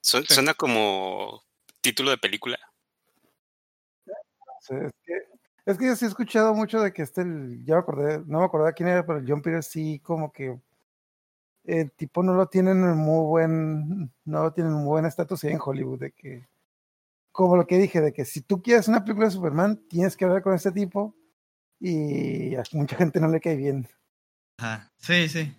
[0.00, 1.44] Suena como
[1.82, 2.58] título de película.
[4.62, 5.12] Sí, es, que,
[5.72, 8.38] es que yo sí he escuchado mucho de que este, el- ya me acordé, no
[8.40, 10.58] me acordaba quién era, pero el John Peters sí como que
[11.64, 15.44] el tipo no lo tienen en muy buen, no lo tienen en muy buen estatus
[15.44, 16.48] ahí en Hollywood, de que,
[17.30, 20.24] como lo que dije, de que si tú quieres una película de Superman, tienes que
[20.24, 21.14] hablar con este tipo
[21.78, 23.86] y a mucha gente no le cae bien.
[24.58, 24.90] Ajá.
[24.96, 25.54] Sí, sí.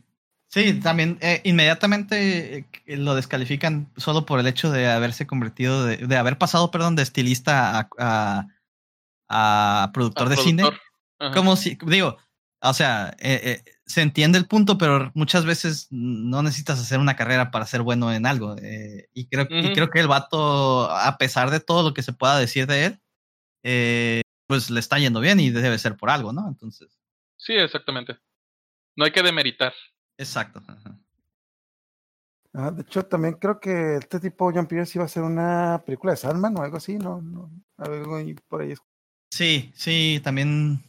[0.47, 5.97] Sí, también eh, inmediatamente eh, lo descalifican solo por el hecho de haberse convertido, de,
[5.97, 8.47] de haber pasado, perdón, de estilista a,
[9.29, 10.63] a productor de cine.
[11.21, 11.33] Ajá.
[11.33, 12.17] como si, digo,
[12.61, 17.15] o sea, eh, eh, se entiende el punto, pero muchas veces no necesitas hacer una
[17.15, 18.55] carrera para ser bueno en algo.
[18.57, 19.73] eh, y, creo, y Ujú.
[19.73, 23.01] creo que el vato, a pesar de todo lo que se pueda decir de él,
[23.63, 26.47] eh, pues le está yendo bien y debe ser por algo, ¿no?
[26.47, 26.99] Entonces,
[27.37, 28.17] Sí, exactamente.
[28.95, 29.73] No hay que demeritar.
[30.17, 30.61] exacto.
[30.67, 30.99] ajá.
[32.53, 36.13] Ah, de hecho, también creo que este tipo, John Peters, iba a hacer una película
[36.13, 37.21] de Sandman o algo así, ¿no?
[37.21, 38.73] no algo ahí por ahí.
[39.39, 40.83] Sí, sí, también,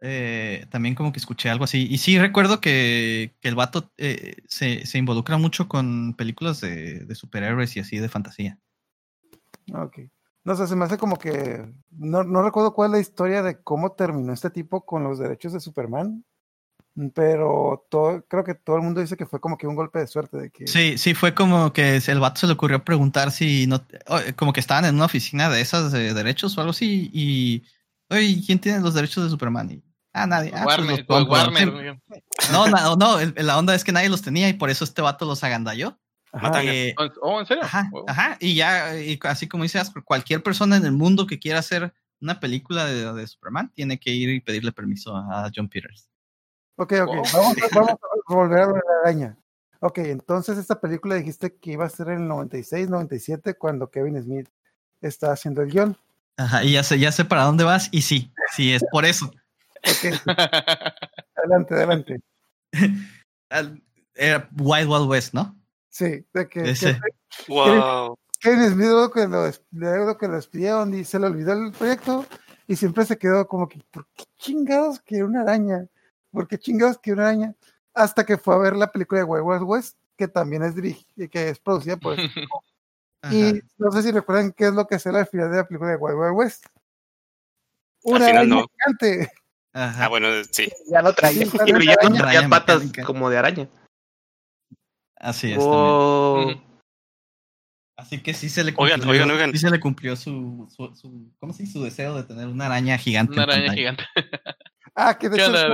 [0.00, 1.86] eh, también como que escuché algo así.
[1.88, 7.04] Y sí recuerdo que, que el vato eh, se, se involucra mucho con películas de,
[7.04, 8.58] de superhéroes y así de fantasía.
[9.72, 10.00] Ok.
[10.42, 11.72] No sé, se me hace como que.
[11.90, 15.52] No, no recuerdo cuál es la historia de cómo terminó este tipo con los derechos
[15.52, 16.24] de Superman.
[17.14, 20.06] Pero todo, creo que todo el mundo dice que fue como que un golpe de
[20.08, 20.36] suerte.
[20.36, 23.76] De que, Sí, sí, fue como que el vato se le ocurrió preguntar si no,
[24.08, 27.62] o, como que estaban en una oficina de esas de derechos o algo así y,
[28.10, 29.70] oye, ¿quién tiene los derechos de Superman?
[29.70, 29.82] Y,
[30.12, 30.50] ah, nadie.
[30.52, 31.28] Ah, pues Warner, los.
[31.28, 32.00] Warner.
[32.10, 35.02] Sí, No, no, no, la onda es que nadie los tenía y por eso este
[35.02, 35.98] vato los agandalló.
[36.32, 37.62] Ajá, Eh, Oh, ¿en serio?
[37.62, 38.04] Ajá, Wow.
[38.08, 41.94] ajá, y ya, y así como dices, cualquier persona en el mundo que quiera hacer
[42.20, 46.10] una película de, de Superman tiene que ir y pedirle permiso a John Peters.
[46.78, 47.14] Ok, ok.
[47.14, 47.24] Wow.
[47.32, 47.90] Vamos, vamos
[48.28, 49.36] a volver a la araña.
[49.80, 54.20] Ok, entonces esta película dijiste que iba a ser en el 96, 97, cuando Kevin
[54.20, 54.48] Smith
[55.00, 55.96] está haciendo el guion.
[56.36, 59.26] Ajá, y ya sé, ya sé para dónde vas, y sí, sí, es por eso.
[59.26, 60.12] Ok,
[61.36, 62.20] adelante, adelante.
[63.50, 63.82] Al-
[64.14, 65.56] Era Wild Wild West, ¿no?
[65.88, 66.98] Sí, de que, que.
[67.48, 68.16] Wow.
[68.40, 72.24] Kevin Smith luego que lo, que lo despidieron y se le olvidó el proyecto
[72.68, 75.86] y siempre se quedó como que, ¿por qué chingados quiere una araña?
[76.30, 77.54] ¿Por qué chingados quiere una araña?
[77.94, 81.26] Hasta que fue a ver la película de Wild Wild West, que también es dirigida,
[81.28, 82.32] que es producida por este.
[83.32, 85.90] Y no sé si recuerdan qué es lo que hace al final de la película
[85.90, 86.66] de Wild Wild West.
[88.04, 88.66] Una final araña no.
[88.68, 89.32] gigante.
[89.72, 90.04] Ajá.
[90.04, 90.68] Ah, bueno, sí.
[90.88, 91.44] Ya lo traía.
[91.44, 93.04] Sí, Pero ya no traía patas mecánica.
[93.04, 93.68] como de araña.
[95.16, 95.58] Así es.
[97.96, 99.52] Así que sí se le Oigan, cumplió, oigan, oigan.
[99.52, 101.72] sí se le cumplió su, su, su- ¿cómo se dice?
[101.72, 103.32] Su deseo de tener una araña gigante.
[103.32, 103.76] Una araña pantalla.
[103.76, 104.04] gigante.
[104.94, 105.68] Ah, que de ¿Qué hecho onda,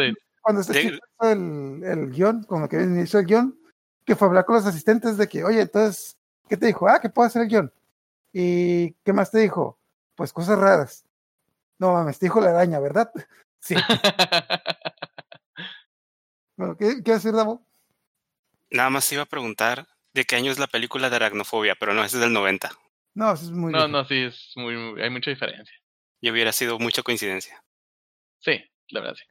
[0.44, 3.58] cuando- cuando este De- hizo el, el guion, como que hizo el guion,
[4.04, 6.16] que fue a hablar con los asistentes de que, oye, entonces,
[6.48, 6.86] ¿qué te dijo?
[6.88, 7.72] Ah, que puedo hacer el guion.
[8.32, 9.78] ¿Y qué más te dijo?
[10.14, 11.04] Pues cosas raras.
[11.78, 13.10] No mames, te dijo la araña, ¿verdad?
[13.60, 13.74] Sí.
[16.56, 17.66] Bueno, ¿qué, qué decir, Davo?
[18.70, 22.04] Nada más iba a preguntar de qué año es la película de aracnofobia, pero no,
[22.04, 22.70] esa es del 90.
[23.14, 25.74] No, eso es muy no, no, sí, es muy, muy- hay mucha diferencia.
[26.20, 27.60] Y hubiera sido mucha coincidencia.
[28.40, 29.24] Sí, la verdad sí.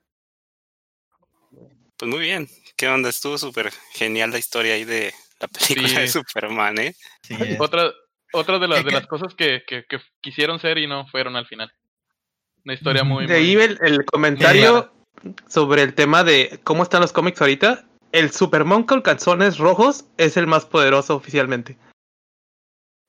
[1.97, 2.47] Pues muy bien.
[2.75, 3.09] ¿Qué onda?
[3.09, 5.95] Estuvo súper genial la historia ahí de la película Sí.
[5.95, 6.95] de Superman, ¿eh?
[7.21, 7.35] Sí.
[7.59, 7.91] Otra,
[8.33, 11.35] otra de, las ¿Qué- de las cosas que, que, que quisieron ser y no fueron
[11.35, 11.71] al final.
[12.65, 13.27] Una historia muy...
[13.27, 14.91] De ahí muy- el, el comentario
[15.47, 17.85] sobre el tema de cómo están los cómics ahorita.
[18.11, 21.77] El Superman con calzones rojos es el más poderoso oficialmente.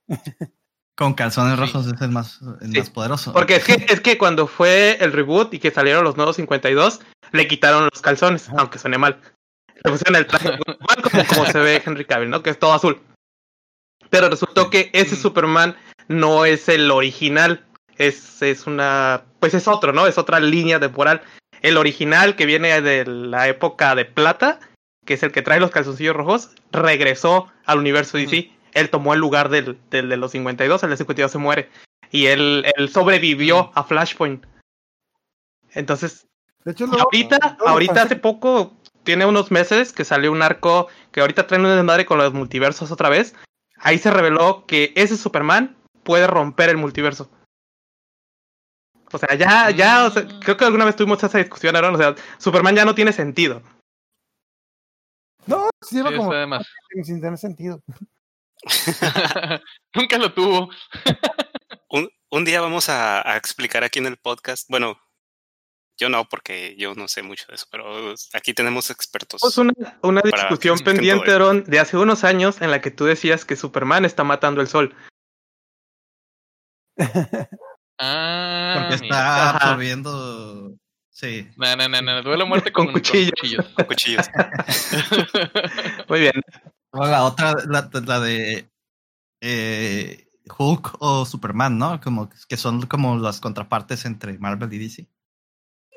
[0.96, 1.60] Con calzones Sí.
[1.60, 2.78] rojos es el más, el Sí.
[2.78, 3.32] más poderoso.
[3.32, 7.00] Porque es que, es que cuando fue el reboot y que salieron los nuevos 52,
[7.32, 9.20] le quitaron los calzones, aunque suene mal.
[9.82, 12.42] Le pusieron el traje como, como se ve Henry Cavill, ¿no?
[12.42, 13.00] Que es todo azul.
[14.10, 15.18] Pero resultó que ese Mm.
[15.18, 15.76] Superman
[16.08, 17.64] no es el original.
[17.96, 19.22] Es, es una.
[19.40, 20.06] Pues es otro, ¿no?
[20.06, 21.22] Es otra línea temporal.
[21.62, 24.60] El original que viene de la época de plata,
[25.06, 28.50] que es el que trae los calzoncillos rojos, regresó al universo DC.
[28.74, 31.70] Él tomó el lugar del, del de los 52, el de 52 se muere.
[32.10, 34.44] Y él, él sobrevivió a Flashpoint.
[35.72, 36.26] Entonces,
[36.64, 41.46] De hecho, ahorita, ahorita hace poco, tiene unos meses que salió un arco que ahorita
[41.46, 43.34] traen un desmadre con los multiversos otra vez.
[43.78, 47.30] Ahí se reveló que ese Superman puede romper el multiverso.
[49.12, 50.40] O sea, ya, ya, o sea, Mm.
[50.40, 51.94] creo que alguna vez tuvimos esa discusión, Aaron.
[51.94, 53.62] O sea, Superman ya no tiene sentido.
[55.46, 56.32] No, sí lleva Sí, como
[57.04, 57.80] sin tener sentido.
[59.94, 60.70] Nunca lo tuvo.
[61.90, 64.68] Un, un día vamos a, a explicar aquí en el podcast.
[64.68, 64.98] Bueno,
[65.96, 69.42] yo no, porque yo no sé mucho de eso, pero aquí tenemos expertos.
[69.44, 73.44] Es una, una discusión pendiente, Aaron, de hace unos años en la que tú decías
[73.44, 74.94] que Superman está matando el sol.
[77.96, 80.74] Ah, Porque está absorbiendo.
[81.10, 81.48] Sí.
[81.56, 83.30] No, no, no, no, duele a muerte con, Con con cuchillos.
[83.40, 83.66] cuchillos.
[83.68, 84.26] Con cuchillos.
[86.08, 86.32] Muy bien.
[86.94, 88.68] O la otra, la, la de
[89.40, 90.28] eh,
[90.58, 92.00] Hulk o Superman, ¿no?
[92.00, 95.06] Como que son como las contrapartes entre Marvel y DC.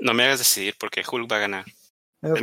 [0.02, 1.66] No me hagas decidir porque Hulk va a ganar.
[2.22, 2.36] No,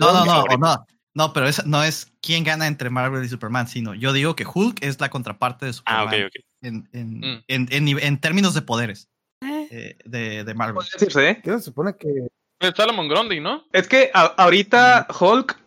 [0.00, 0.86] no, no, no.
[1.14, 4.82] No, pero no es quién gana entre Marvel y Superman, sino yo digo que Hulk
[4.82, 6.44] es la contraparte de Ah, Superman ok, ok.
[6.62, 7.44] En, en, Mm.
[7.48, 9.08] en, en en términos de poderes
[9.42, 10.74] eh, de, de Marvel.
[10.74, 11.40] Puede decirse, ¿eh?
[11.42, 12.28] Que se supone que
[12.60, 13.64] Es Salomon Grundy, ¿no?
[13.72, 15.58] Es que a- ahorita Hulk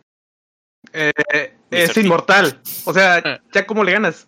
[0.94, 1.12] eh,
[1.72, 2.60] es inmortal.
[2.86, 4.28] O sea, ya como le ganas.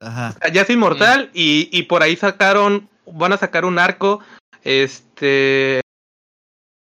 [0.00, 0.34] Ajá.
[0.36, 4.20] O sea, Ya es inmortal y, y por ahí sacaron, van a sacar un arco,
[4.62, 5.80] este,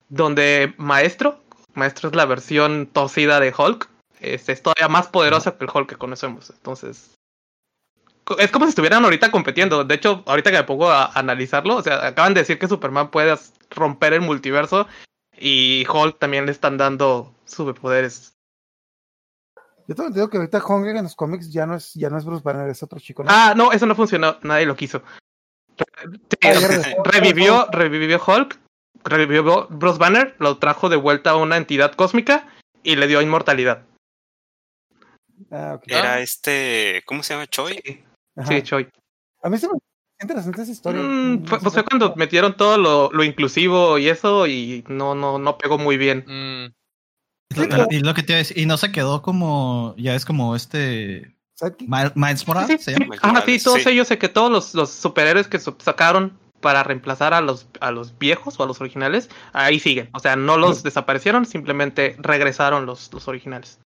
[0.09, 1.43] donde Maestro,
[1.75, 3.89] Maestro es la versión torcida de Hulk,
[4.21, 6.51] este, es todavía más poderosa que el Hulk que conocemos.
[6.51, 7.15] Entonces,
[8.39, 9.85] es como si estuvieran ahorita compitiendo.
[9.85, 13.11] De hecho, ahorita que me pongo a analizarlo, o sea, acaban de decir que Superman
[13.11, 13.37] puede
[13.71, 14.87] romper el multiverso
[15.39, 18.37] y Hulk también le están dando superpoderes.
[19.87, 22.25] yo tengo entendido que ahorita Hunger en los cómics ya no es, ya no es
[22.25, 23.31] Bruce Banner, es otro chico, ¿no?
[23.33, 25.03] Ah, no, eso no funcionó, nadie lo quiso.
[25.77, 25.85] Sí,
[26.43, 28.59] Ah, revivió, revivió Hulk,
[29.05, 32.49] revivió Bruce Banner, lo trajo de vuelta a una entidad cósmica
[32.83, 33.85] y le dio inmortalidad.
[35.51, 35.85] Ah, ok.
[35.87, 37.47] Era este, ¿cómo se llama?
[37.47, 38.05] Choi.
[38.37, 38.49] Ajá.
[38.49, 38.89] Sí, Choi.
[39.43, 39.75] A mí se me
[40.21, 41.01] interesante esa historia.
[41.03, 44.85] Mm, No fue, sé pues fue cuando metieron todo lo, lo inclusivo y eso y
[44.89, 46.25] no, no, no pegó muy bien.
[46.27, 46.75] Mm,
[47.55, 51.37] Y lo, y lo que te y no se quedó como, ya es como este.
[52.15, 53.17] Miles, Morales, Sí, ¿se sí, llama?
[53.21, 53.91] ajá, sí, todos Sí.
[53.91, 58.19] ellos sé que todos los, los superhéroes que sacaron para reemplazar a los, a los
[58.19, 60.09] viejos o a los originales, ahí siguen.
[60.15, 63.79] O sea, no los desaparecieron, simplemente regresaron los, los originales.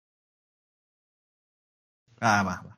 [2.19, 2.77] Ah, va, va.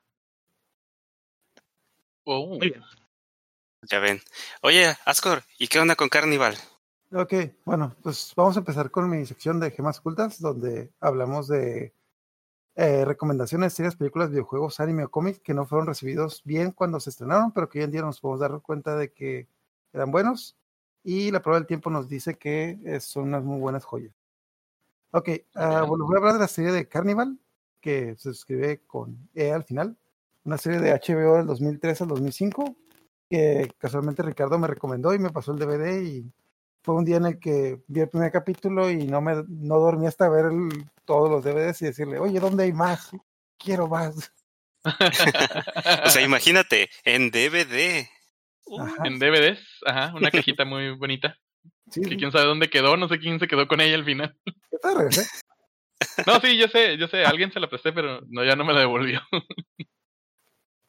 [2.26, 2.48] oh.
[2.58, 2.84] Muy bien.
[3.90, 4.22] Ya ven.
[4.62, 6.58] Oye, Ascor, ¿y qué onda con Carnival?
[7.18, 11.94] Ok, bueno, pues vamos a empezar con mi sección de gemas ocultas, donde hablamos de
[12.76, 17.12] eh, recomendaciones, series, películas, videojuegos, anime o cómics que no fueron recibidos bien cuando se
[17.12, 19.48] estrenaron, pero que hoy en día nos podemos dar cuenta de que
[19.94, 20.58] eran buenos.
[21.06, 24.14] Y la prueba del tiempo nos dice que eh, son unas muy buenas joyas.
[25.12, 27.40] Ok, ah, bueno, voy a hablar de la serie de Carnival,
[27.80, 29.98] que se escribe con E al final.
[30.44, 32.76] Una serie de HBO del 2003 al 2005,
[33.30, 36.30] que casualmente Ricardo me recomendó y me pasó el DVD y
[36.86, 40.06] fue un día en el que vi el primer capítulo y no me no dormí
[40.06, 43.12] hasta ver el- todos los DVDs y decirle, oye, ¿dónde hay más?
[43.58, 44.32] Quiero más.
[46.06, 48.08] O sea, imagínate, en DVD.
[48.68, 51.36] Uh, en DVDs, ajá, una cajita muy bonita.
[51.90, 54.36] Sí, Que quién sabe dónde quedó, no sé quién se quedó con ella al final.
[54.72, 55.28] yo te regresé.
[56.28, 58.74] No, sí, yo sé, yo sé, alguien se la presté, pero no, ya no me
[58.74, 59.22] la devolvió.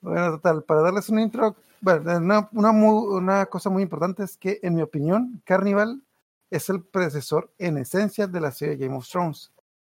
[0.01, 4.75] Bueno, total, para darles un intro, bueno, una, una, cosa muy importante es que, en
[4.75, 6.03] mi opinión, Carnival
[6.51, 9.53] es el predecesor en esencia de la serie Game of Thrones.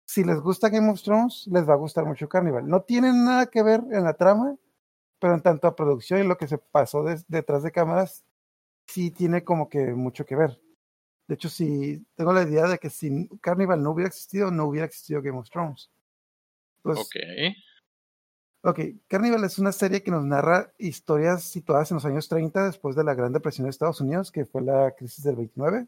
[0.06, 2.68] Si les gusta Game of Thrones, les va a gustar mucho Carnival.
[2.68, 4.56] No tienen nada que ver en la trama,
[5.20, 8.24] pero en tanto a producción y lo que se pasó detrás de cámaras,
[8.86, 10.62] sí tiene como que mucho que ver.
[11.28, 14.86] De hecho, sí, tengo la idea de que si Carnival no hubiera existido, no hubiera
[14.86, 15.90] existido Game of Thrones.
[16.82, 17.16] Pues, Ok.
[18.68, 22.98] Ok, Carnival es una serie que nos narra historias situadas en los años 30 después
[22.98, 25.88] de la Gran Depresión de Estados Unidos, que fue la crisis del 29,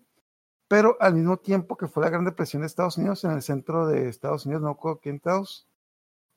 [0.70, 3.86] pero al mismo tiempo que fue la Gran Depresión de Estados Unidos, en el centro
[3.86, 5.68] de Estados Unidos, no estados,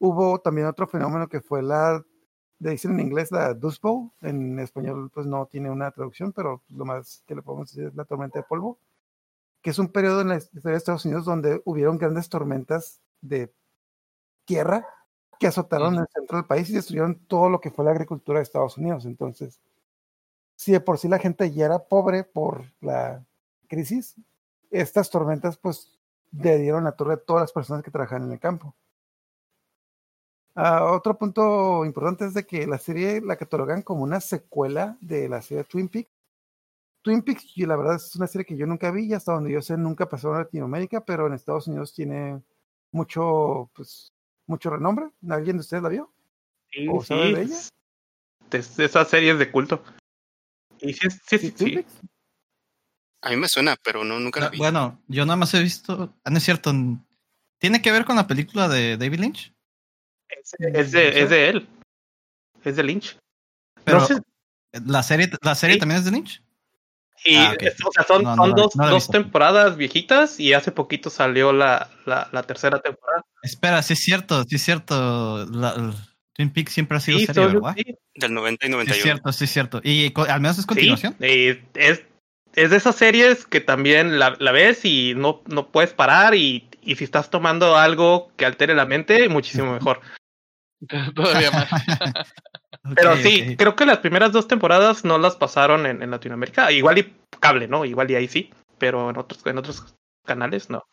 [0.00, 2.04] hubo también otro fenómeno que fue la,
[2.58, 6.64] le dicen en inglés la Dust Bowl, en español pues no tiene una traducción, pero
[6.70, 8.80] lo más que le podemos decir es la tormenta de polvo,
[9.62, 13.54] que es un periodo en la historia de Estados Unidos donde hubieron grandes tormentas de
[14.44, 14.84] tierra
[15.38, 18.44] que azotaron el centro del país y destruyeron todo lo que fue la agricultura de
[18.44, 19.04] Estados Unidos.
[19.06, 19.60] Entonces,
[20.56, 23.24] si de por sí la gente ya era pobre por la
[23.68, 24.14] crisis,
[24.70, 25.98] estas tormentas pues
[26.32, 28.74] le dieron la torre a todas las personas que trabajan en el campo.
[30.54, 35.28] Ah, otro punto importante es de que la serie la catalogan como una secuela de
[35.28, 36.10] la serie Twin Peaks.
[37.02, 39.52] Twin Peaks, y la verdad es una serie que yo nunca vi y hasta donde
[39.52, 42.42] yo sé nunca pasó en Latinoamérica, pero en Estados Unidos tiene
[42.92, 44.11] mucho, pues,
[44.46, 45.06] mucho renombre.
[45.28, 46.12] ¿Alguien de ustedes la vio?
[46.70, 47.58] Sí, ¿O sabe de ella?
[48.50, 49.82] es de esas series de culto.
[50.80, 51.84] Y sí, sí, sí, sí.
[53.22, 54.58] A mí me suena, pero no, nunca la vi.
[54.58, 56.12] Bueno, yo nada más he visto.
[56.24, 56.72] Ah, no es cierto.
[57.58, 59.54] ¿Tiene que ver con la película de David Lynch?
[60.28, 61.68] Es, es de, es de él.
[62.64, 63.16] Es de Lynch.
[63.84, 64.20] Pero No sé-
[64.84, 65.80] la serie, la serie Sí.
[65.80, 66.41] también es de Lynch.
[67.24, 67.56] Y Ah,
[67.86, 71.88] o sea, son, No, son dos, no dos temporadas viejitas y hace poquito salió la,
[72.06, 73.24] la, la tercera temporada.
[73.42, 75.46] Espera, sí es cierto, sí es cierto.
[75.46, 75.92] La,
[76.34, 77.74] Twin Peaks siempre ha sido Sí, ¿verdad?
[77.76, 78.96] sí, Del 90 y Sí 91.
[78.96, 79.80] es cierto, sí es cierto.
[79.84, 81.16] Y al menos es sí, continuación.
[81.20, 82.02] y es,
[82.54, 86.68] es de esas series que también la, la ves y no, no puedes parar y,
[86.82, 90.00] y si estás tomando algo que altere la mente, muchísimo mejor.
[91.14, 91.68] Todavía más.
[92.94, 96.72] Pero sí, creo que las primeras dos temporadas no las pasaron en, en Latinoamérica.
[96.72, 97.84] Igual y cable, ¿no?
[97.84, 100.84] Igual y ahí sí, pero en otros, en otros canales no.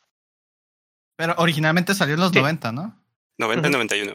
[1.18, 2.38] Pero originalmente salió en los Sí.
[2.40, 2.96] 90, ¿no?
[3.40, 3.78] 90 y Ujú.
[3.78, 4.14] 91.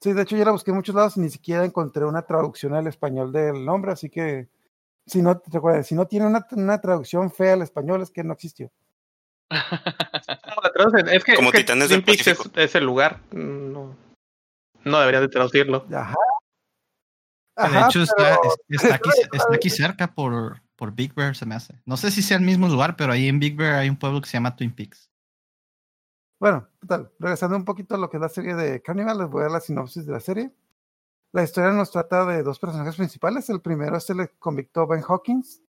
[0.00, 2.74] Sí, de hecho yo la busqué en muchos lados y ni siquiera encontré una traducción
[2.74, 4.48] al español del nombre, así que
[5.06, 8.32] si no, recuerda, si no tiene una, una traducción fea al español es que no
[8.34, 8.70] existió.
[9.50, 13.20] No, la traducen, es que, Como es que Titanes del Peaks es, es el lugar.
[13.32, 13.96] No,
[14.84, 15.86] no deberían de traducirlo.
[15.94, 16.16] Ajá.
[17.56, 21.46] De hecho está, pero- es- está aquí, está aquí cerca por, por Big Bear, se
[21.46, 21.80] me hace.
[21.84, 24.20] No sé si sea el mismo lugar, pero ahí en Big Bear hay un pueblo
[24.20, 25.10] que se llama Twin Peaks.
[26.40, 29.40] Bueno, total, regresando un poquito a lo que es la serie de Carnival, les voy
[29.40, 30.50] a dar la sinopsis de la serie.
[31.32, 33.48] La historia nos trata de dos personajes principales.
[33.48, 35.62] El primero es el convicto Ben Hawkins,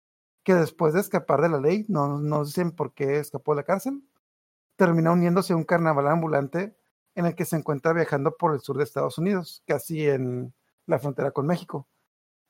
[0.44, 3.64] que después de escapar de la ley, no nos dicen por qué escapó de la
[3.66, 4.02] cárcel,
[4.78, 6.76] termina uniéndose a un carnaval ambulante
[7.16, 10.54] en el que se encuentra viajando por el sur de Estados Unidos, casi en
[10.86, 11.88] la frontera con México.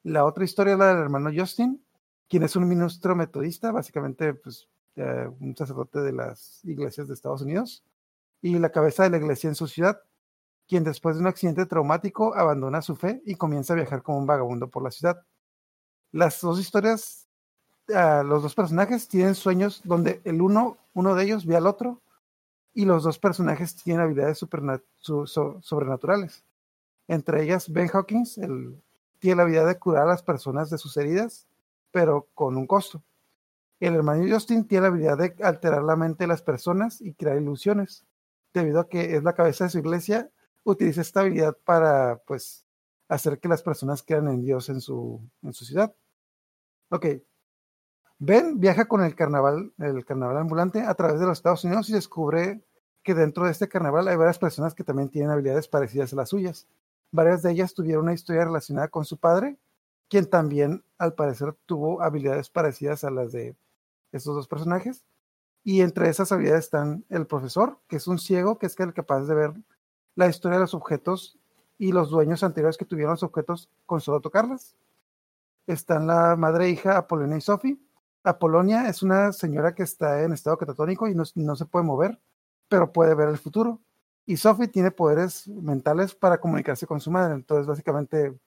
[0.04, 1.84] La otra historia es la del hermano Justin,
[2.28, 7.42] quien es un ministro metodista, básicamente pues, eh, un sacerdote de las iglesias de Estados
[7.42, 7.84] Unidos
[8.42, 10.02] y la cabeza de la iglesia en su ciudad,
[10.68, 14.26] quien después de un accidente traumático abandona su fe y comienza a viajar como un
[14.26, 15.24] vagabundo por la ciudad.
[16.12, 17.28] Las dos historias,
[17.94, 22.02] ah, los dos personajes tienen sueños donde el uno, uno de ellos ve al otro
[22.74, 26.44] y los dos personajes tienen habilidades sobrenaturales.
[27.08, 28.82] Entre ellas, Ben Hawkins el-
[29.20, 31.48] tiene la habilidad de curar a las personas de sus heridas,
[31.92, 33.04] pero con un costo.
[33.80, 37.38] El hermano Justin tiene la habilidad de alterar la mente de las personas y crear
[37.42, 38.06] ilusiones
[38.54, 40.30] debido a que es la cabeza de su iglesia,
[40.64, 42.66] utiliza esta habilidad para, pues,
[43.10, 45.94] hacer que las personas crean en Dios en su, en su ciudad.
[46.92, 47.08] Ok.
[48.24, 51.94] Ben viaja con el carnaval, el carnaval ambulante a través de los Estados Unidos y
[51.94, 52.62] descubre
[53.02, 56.30] que dentro de este carnaval hay varias personas que también tienen habilidades parecidas a las
[56.30, 56.68] suyas.
[57.12, 59.58] Varias de ellas tuvieron una historia relacionada con su padre,
[60.08, 63.56] quien también, al parecer, tuvo habilidades parecidas a las de
[64.12, 65.04] estos dos personajes.
[65.64, 69.22] Y entre esas habilidades están el profesor, que es un ciego, que es el capaz
[69.22, 69.54] de ver
[70.14, 71.40] la historia de los objetos
[71.80, 74.76] y los dueños anteriores que tuvieron los objetos con solo tocarlas.
[75.66, 77.80] Están la madre e hija Apolonia y Sophie.
[78.24, 82.20] Apolonia es una señora que está en estado catatónico y no, no se puede mover,
[82.68, 83.82] pero puede ver el futuro.
[84.26, 87.34] Y Sophie tiene poderes mentales para comunicarse con su madre.
[87.34, 88.38] Entonces, básicamente,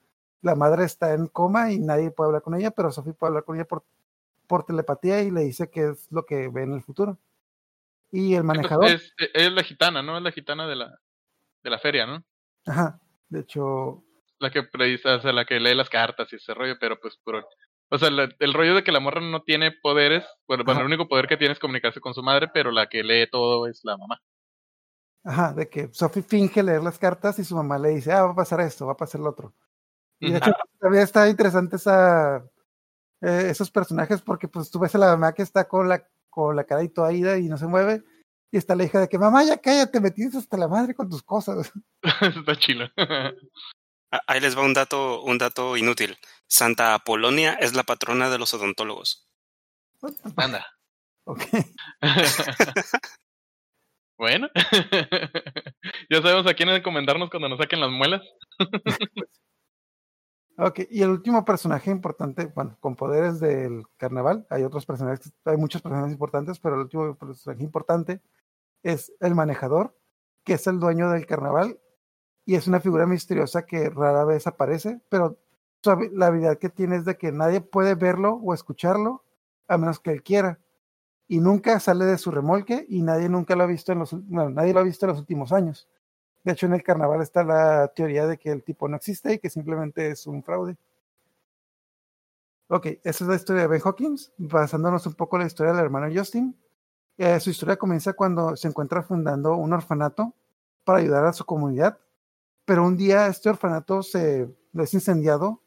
[0.40, 3.44] la madre está en coma y nadie puede hablar con ella, pero Sophie puede hablar
[3.44, 3.84] con ella por
[4.46, 7.18] por telepatía y le dice qué es lo que ve en el futuro.
[8.10, 10.16] Y el manejador, Es, es la gitana, ¿no?
[10.16, 11.00] Es la gitana de la,
[11.62, 12.24] de la feria, ¿no?
[12.66, 12.98] ajá,
[13.28, 14.02] de hecho,
[14.38, 17.16] la que predice, o sea, la que lee las cartas y ese rollo, pero pues
[17.16, 17.46] puro.
[17.90, 20.80] O sea, la- el rollo de que la morra no tiene poderes, bueno, bueno, Ajá.
[20.80, 23.66] el único poder que tiene es comunicarse con su madre, pero la que lee todo
[23.66, 24.20] es la mamá.
[25.24, 28.32] Ajá, de que Sophie finge leer las cartas y su mamá le dice, ah, va
[28.32, 29.54] a pasar esto, va a pasar lo otro.
[30.20, 32.38] Y de hecho, todavía está interesante esa,
[33.22, 36.56] eh, esos personajes porque pues tú ves a la mamá que está con la, con
[36.56, 38.02] la cara y toda ida y no se mueve.
[38.50, 41.08] Y está la hija de que, mamá, ya cállate, me tienes hasta la madre con
[41.08, 41.72] tus cosas.
[42.20, 42.88] Está chilo.
[44.12, 46.16] Ah, Ahí les va un dato, un dato inútil.
[46.46, 49.28] Santa Apolonia es la patrona de los odontólogos.
[50.36, 50.66] Anda.
[51.24, 51.42] Ok.
[54.18, 54.48] bueno.
[56.10, 58.22] ya sabemos a quién encomendarnos cuando nos saquen las muelas.
[60.56, 65.56] Ok, y el último personaje importante, bueno, con poderes del carnaval, hay otros personajes, hay
[65.56, 68.22] muchos personajes importantes, pero el último personaje importante
[68.84, 69.98] es el manejador,
[70.44, 71.80] que es el dueño del carnaval,
[72.46, 75.40] y es una figura misteriosa que rara vez aparece, pero
[76.12, 79.24] la habilidad que tiene es de que nadie puede verlo o escucharlo
[79.68, 80.58] a menos que él quiera.
[81.26, 84.50] Y nunca sale de su remolque y nadie nunca lo ha visto en los, bueno,
[84.50, 85.88] nadie lo ha visto en los últimos años.
[86.44, 89.38] De hecho, en el carnaval está la teoría de que el tipo no existe y
[89.38, 90.76] que simplemente es un fraude.
[92.68, 95.84] Ok, esa es la historia de Ben Hawkins, basándonos un poco en la historia del
[95.84, 96.56] hermano Justin.
[97.16, 100.34] Eh, su historia comienza cuando se encuentra fundando un orfanato
[100.84, 101.98] para ayudar a su comunidad,
[102.64, 105.62] pero un día este orfanato se es incendiado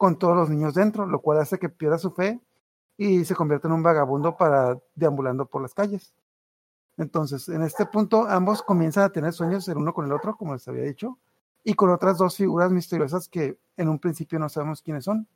[0.00, 2.40] con todos los niños dentro, lo cual hace que pierda su fe
[2.96, 6.14] y se convierte en un vagabundo para deambulando por las calles.
[6.96, 10.54] Entonces, en este punto, ambos comienzan a tener sueños el uno con el otro, como
[10.54, 11.18] les había dicho,
[11.62, 15.28] y con otras dos figuras misteriosas que en un principio no sabemos quiénes son.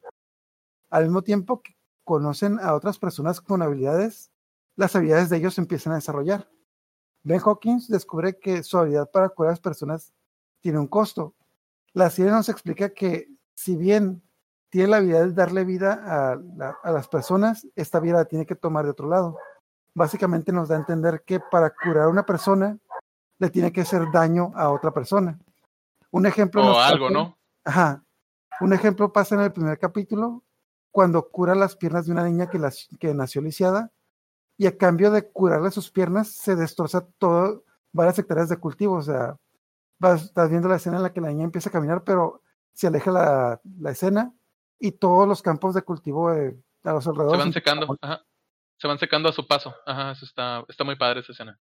[0.88, 4.30] Al mismo tiempo que conocen a otras personas con habilidades,
[4.76, 6.48] las habilidades de ellos se empiezan a desarrollar.
[7.22, 10.14] Ben Hawkins descubre que su habilidad para curar a las personas
[10.62, 11.34] tiene un costo.
[11.92, 14.22] La serie nos explica que si bien
[14.74, 18.44] tiene la habilidad de darle vida a, la- a las personas, esta vida la tiene
[18.44, 19.38] que tomar de otro lado
[19.94, 22.76] básicamente nos da a entender que para curar a una persona
[23.38, 25.38] le tiene que hacer daño a otra persona.
[26.10, 27.38] Un ejemplo O algo, ¿no?
[27.64, 28.02] Ajá.
[28.60, 30.42] Un ejemplo pasa en el primer capítulo
[30.90, 33.92] cuando cura las piernas de una niña que, las- que nació lisiada
[34.56, 37.62] y a cambio de curarle sus piernas se destroza todo
[37.92, 38.96] varias hectáreas de cultivo.
[38.96, 39.36] O sea,
[40.00, 42.88] vas, estás viendo la escena en la que la niña empieza a caminar, pero se
[42.88, 44.34] aleja la, la escena
[44.86, 46.34] y todos los campos de cultivo a
[46.92, 47.98] los Se alrededores van empiezan a secando.
[48.02, 48.24] Ajá.
[48.76, 49.74] Se van secando a su paso.
[49.86, 51.58] Ajá, eso está, está muy padre esa escena.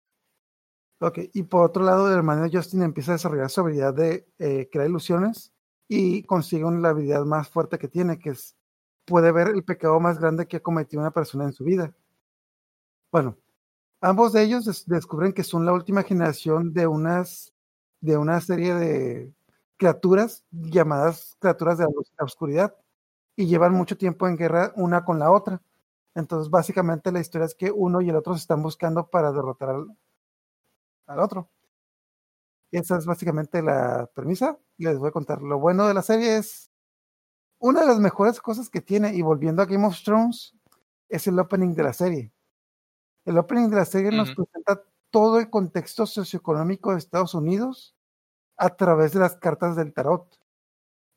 [0.99, 4.69] Ok, y por otro lado, el hermano Justin empieza a desarrollar su habilidad de eh,
[4.71, 5.51] crear ilusiones
[5.87, 8.55] y consigue una- la habilidad más fuerte que tiene, que es
[9.05, 11.93] puede ver el pecado más grande que ha cometido una persona en su vida.
[13.11, 13.35] Bueno,
[13.99, 17.53] ambos de ellos des- descubren que son la última generación de unas
[17.99, 19.33] de una serie de
[19.77, 22.75] criaturas llamadas criaturas de la luz- la oscuridad
[23.41, 25.61] y llevan mucho tiempo en guerra una con la otra.
[26.15, 29.69] Entonces, básicamente la historia es que uno y el otro se están buscando para derrotar
[29.69, 29.97] al,
[31.07, 31.49] al otro.
[32.71, 34.57] Esa es básicamente la premisa.
[34.77, 35.41] Les voy a contar.
[35.41, 36.71] Lo bueno de la serie es
[37.59, 40.55] una de las mejores cosas que tiene, y volviendo a Game of Thrones,
[41.09, 42.33] es el opening de la serie.
[43.25, 47.95] El opening de la serie nos presenta todo el contexto socioeconómico de Estados Unidos
[48.57, 50.40] a través de las cartas del tarot,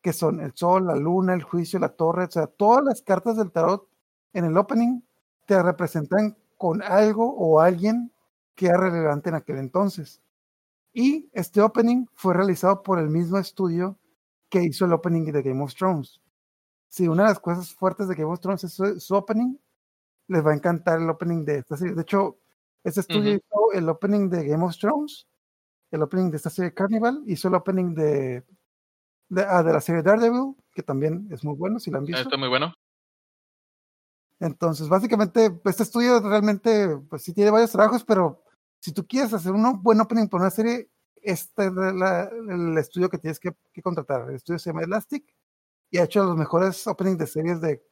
[0.05, 3.39] que son el sol, la luna, el juicio, la torre, o sea, todas las cartas
[3.39, 3.89] del tarot
[4.35, 5.01] en el opening
[5.47, 8.13] te representan con algo o alguien
[8.55, 10.21] que era relevante en aquel entonces.
[10.93, 13.99] Y este opening fue realizado por el mismo estudio
[14.51, 16.21] que hizo el opening de Game of Thrones.
[16.87, 19.57] Si una de las cosas fuertes de Game of Thrones es su, su opening,
[20.29, 21.95] les va a encantar el opening de esta serie.
[21.95, 22.37] De hecho,
[22.85, 25.27] este estudio hizo el opening de Game of Thrones,
[25.91, 28.45] el opening de esta serie Carnival, hizo el opening de,
[29.29, 32.07] de, ah, de la serie Daredevil, que también es muy bueno, si la han Ah,
[32.07, 32.23] visto.
[32.23, 32.75] Está muy bueno.
[34.41, 38.43] Entonces, básicamente, este estudio realmente, pues sí tiene varios trabajos, pero
[38.81, 40.91] si tú quieres hacer un buen opening por una serie,
[41.23, 44.29] este es la- el estudio que tienes que, que contratar.
[44.29, 45.25] El estudio se llama Elastic
[45.91, 47.83] y ha hecho los mejores openings de series de,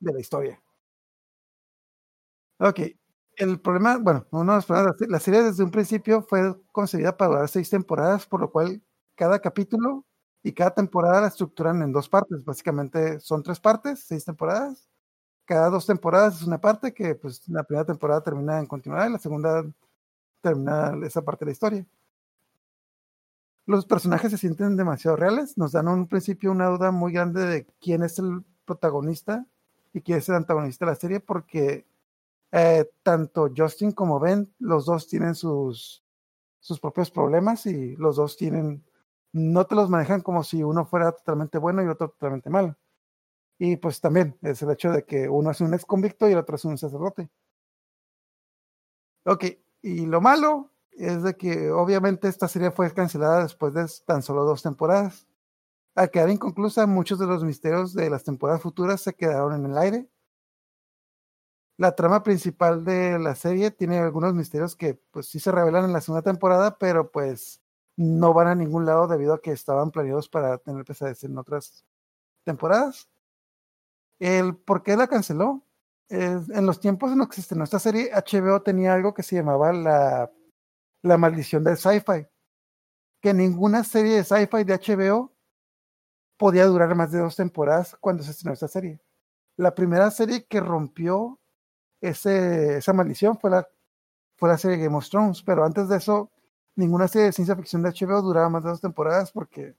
[0.00, 0.60] de la historia.
[2.60, 2.80] Ok,
[3.36, 7.30] el problema, bueno, uno de los problemas, la serie desde un principio fue concebida para
[7.30, 8.82] durar seis temporadas, por lo cual
[9.14, 10.04] cada capítulo
[10.42, 12.44] y cada temporada la estructuran en dos partes.
[12.44, 14.88] Básicamente son tres partes, seis temporadas
[15.48, 19.12] cada dos temporadas es una parte que pues la primera temporada termina en continuidad y
[19.12, 19.64] la segunda
[20.42, 21.86] termina esa parte de la historia.
[23.64, 27.66] Los personajes se sienten demasiado reales, nos dan un principio una duda muy grande de
[27.80, 29.46] quién es el protagonista
[29.94, 31.86] y quién es el antagonista de la serie porque
[32.52, 36.04] eh, tanto Justin como Ben, los dos tienen sus,
[36.60, 38.84] sus propios problemas y los dos tienen
[39.32, 42.76] no te los manejan como si uno fuera totalmente bueno y otro totalmente malo.
[43.58, 46.38] Y pues también es el hecho de que uno es un ex convicto y el
[46.38, 47.30] otro es un sacerdote.
[49.24, 49.44] Ok,
[49.82, 54.44] y lo malo es de que obviamente esta serie fue cancelada después de tan solo
[54.44, 55.26] dos temporadas.
[55.94, 59.78] Al quedar inconclusa, muchos de los misterios de las temporadas futuras se quedaron en el
[59.78, 60.08] aire.
[61.78, 65.92] La trama principal de la serie tiene algunos misterios que pues sí se revelan en
[65.92, 67.62] la segunda temporada, pero pues
[67.98, 71.84] no van a ningún lado debido a que estaban planeados para tener pesadez en otras
[72.44, 73.10] temporadas.
[74.18, 75.62] El por qué la canceló.
[76.08, 79.72] en los tiempos en los que estrenó esta serie, HBO tenía algo que se llamaba
[79.74, 80.30] la
[81.02, 82.26] la maldición del sci-fi.
[83.20, 85.32] Que ninguna serie de sci-fi de HBO
[86.36, 89.00] podía durar más de dos temporadas cuando se estrenó esta serie.
[89.56, 91.40] La primera serie que rompió
[92.00, 93.68] ese, esa maldición fue la,
[94.36, 96.30] fue la serie Game of Thrones, pero antes de eso,
[96.78, 99.74] ninguna serie de ciencia ficción de HBO duraba más de dos temporadas porque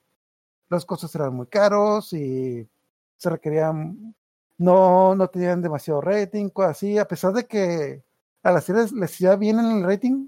[0.67, 2.69] los costos eran muy caros y
[3.17, 4.15] se requerían,
[4.57, 8.03] no, no tenían demasiado rating, cosas así, a pesar de que
[8.43, 10.27] a las series les iba bien en el rating,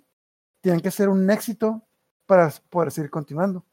[0.61, 1.83] tienen que ser un éxito
[2.25, 3.65] para poder seguir continuando.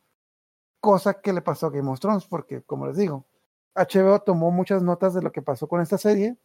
[0.80, 3.26] Cosa que le pasó a Game of Thrones, porque, como les digo,
[3.74, 6.36] HBO tomó muchas notas de lo que pasó con esta serie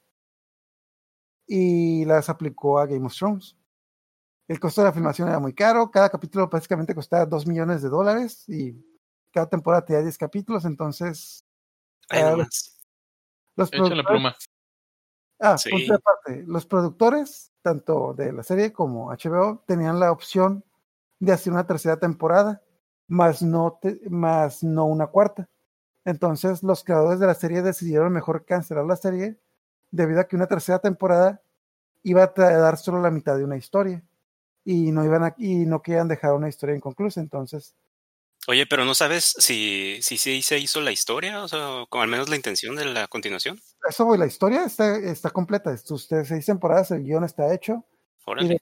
[1.48, 3.58] y las aplicó a Game of Thrones.
[4.48, 7.90] El costo de la filmación era muy caro, cada capítulo básicamente costaba 2 millones de
[7.90, 8.76] dólares y
[9.32, 11.46] cada temporada tenía 10 capítulos, entonces...
[12.12, 12.44] Uh,
[13.56, 14.50] los productores,
[15.40, 15.70] Ah, sí.
[15.70, 16.44] punto aparte.
[16.48, 20.64] Los productores, tanto de la serie como HBO, tenían la opción
[21.20, 22.62] de hacer una tercera temporada,
[23.08, 25.50] más no, te, más no una cuarta.
[26.06, 29.40] Entonces, los creadores de la serie decidieron mejor cancelar la serie
[29.92, 31.42] debido a que una tercera temporada
[32.04, 34.04] iba a dar solo la mitad de una historia
[34.66, 37.22] y no iban a, y no querían dejar una historia inconclusa.
[37.22, 37.76] Entonces,
[38.48, 42.10] Oye, pero no sabes si, si, si se hizo la historia, o sea, con al
[42.10, 43.58] menos la intención de la continuación.
[43.88, 45.74] Eso, güey, la historia está, está completa.
[45.90, 47.86] Ustedes seis temporadas, el guion está hecho.
[48.26, 48.56] Órale.
[48.56, 48.58] Y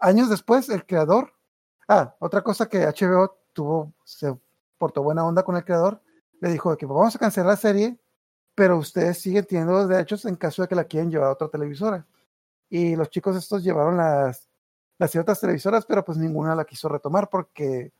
[0.00, 1.32] años después, el creador.
[1.86, 4.34] Ah, otra cosa que HBO tuvo, se
[4.76, 6.02] portó buena onda con el creador,
[6.40, 7.98] le dijo que vamos a cancelar la serie,
[8.54, 11.48] pero ustedes siguen teniendo los derechos en caso de que la quieran llevar a otra
[11.48, 12.06] televisora.
[12.68, 14.49] Y los chicos estos llevaron las,
[15.00, 17.90] las otras televisoras, pero pues ninguna la quiso retomar porque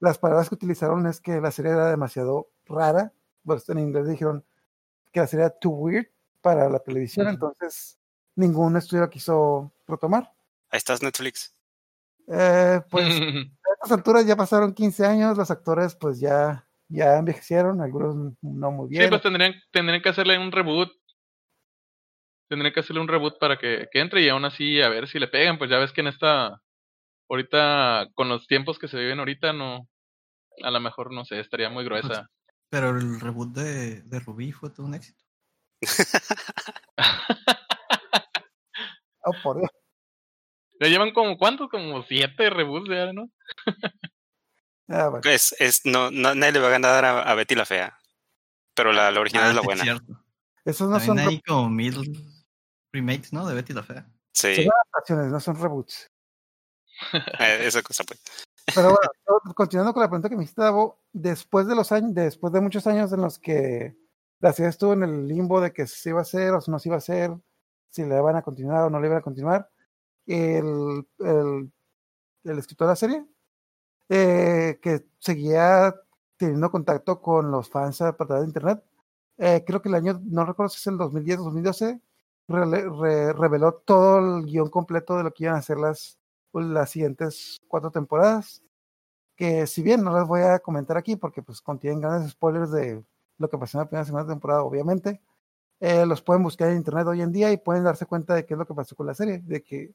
[0.00, 3.12] las palabras que utilizaron es que la serie era demasiado rara.
[3.42, 4.42] Bueno, en inglés dijeron
[5.12, 6.06] que la serie era too weird
[6.40, 7.98] para la televisión, entonces
[8.36, 10.32] ningún estudio quiso retomar.
[10.70, 11.54] Ahí estás, Netflix.
[12.26, 17.82] Eh, pues a estas alturas ya pasaron 15 años, los actores pues ya, ya envejecieron,
[17.82, 19.02] algunos no muy bien.
[19.02, 20.88] Sí, pues tendrían, tendrían que hacerle un reboot.
[22.48, 25.18] Tendrían que hacerle un reboot para que, que entre y aún así a ver si
[25.18, 26.60] le pegan, pues ya ves que en esta
[27.28, 29.88] ahorita con los tiempos que se viven ahorita no
[30.62, 32.30] a lo mejor no sé estaría muy gruesa
[32.70, 35.24] pero el reboot de, de Rubí fue todo un éxito
[39.24, 39.70] oh, por Dios.
[40.80, 43.28] le llevan como cuántos como siete reboots ya no
[44.88, 45.30] ah, bueno.
[45.30, 47.98] es, es, no, no, nadie le va a ganar a, a Betty la fea
[48.74, 50.22] pero la, la original Ah, es la sí, buena cierto.
[50.66, 51.94] Esos no También son, hay como mil
[52.96, 54.06] remakes no de Betty la fea.
[54.32, 54.54] Sí.
[54.56, 56.10] Son adaptaciones, no son reboots.
[57.40, 58.20] eh, esa cosa pues.
[58.74, 62.52] Pero bueno, continuando con la pregunta que me hiciste, Davo, después de los años, después
[62.52, 63.96] de muchos años en los que
[64.40, 66.88] la serie estuvo en el limbo de que se iba a hacer o no se
[66.88, 67.30] iba a hacer,
[67.90, 69.70] si le van a continuar o no le iban a continuar,
[70.26, 71.72] el, el,
[72.44, 73.26] el escritor de la serie,
[74.08, 75.94] eh, que seguía
[76.36, 78.82] teniendo contacto con los fans a través de internet,
[79.38, 82.00] eh, creo que el año, no recuerdo si es el 2010 o 2012,
[82.48, 86.18] re, re, reveló todo el guion completo de lo que iban a hacer las,
[86.52, 88.62] las siguientes cuatro temporadas.
[89.36, 93.04] Que si bien no las voy a comentar aquí porque pues contienen grandes spoilers de
[93.38, 95.20] lo que pasó en la primera segunda temporada, obviamente,
[95.80, 98.54] eh, los pueden buscar en internet hoy en día y pueden darse cuenta de qué
[98.54, 99.94] es lo que pasó con la serie, de que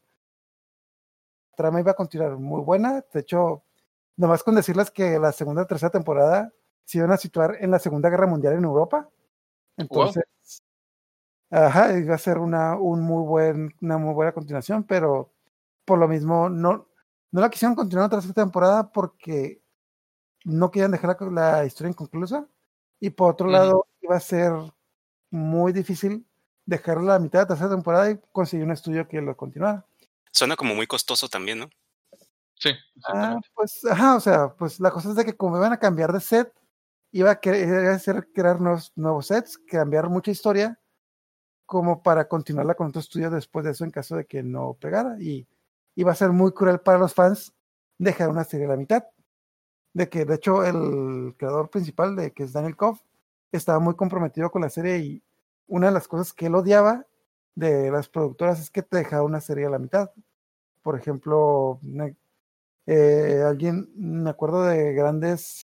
[1.52, 3.04] la trama iba a continuar muy buena.
[3.12, 3.64] De hecho,
[4.16, 6.54] nomás con decirles que la segunda y tercera temporada
[6.86, 9.10] se iban a situar en la Segunda Guerra Mundial en Europa.
[9.78, 10.41] Entonces, wow.
[11.52, 15.34] Ajá, iba a ser una, un muy buen, una muy buena continuación, pero
[15.86, 16.88] por lo mismo no,
[17.32, 19.62] no la quisieron continuar otra tercera temporada porque
[20.46, 22.48] no querían dejar la, la historia inconclusa.
[23.00, 23.54] Y por otro uh -huh.
[23.54, 24.54] lado, iba a ser
[25.30, 26.26] muy difícil
[26.66, 29.86] dejar la mitad de la tercera temporada y conseguir un estudio que lo continuara.
[30.32, 31.70] Suena como muy costoso también, ¿no?
[32.56, 32.70] Sí.
[33.06, 36.14] Ah, pues, ajá, o sea, pues la cosa es de que como iban a cambiar
[36.14, 36.54] de set,
[37.12, 40.80] iba a querer hacer crear nuevos, nuevos sets, cambiar mucha historia,
[41.72, 45.16] como para continuarla con otro estudio después de eso en caso de que no pegara.
[45.22, 45.48] Y
[45.96, 47.54] iba a ser muy cruel para los fans
[47.98, 49.06] dejar una serie a la mitad.
[49.94, 53.02] de que de hecho el creador principal de que es Daniel Koff
[53.54, 55.24] estaba muy comprometido con la serie y
[55.68, 57.06] una de las cosas que él odiaba
[57.56, 60.12] de las productoras es que te dejaba una serie a la mitad.
[60.82, 61.80] Por ejemplo,
[62.86, 65.68] eh, alguien, me acuerdo de grandes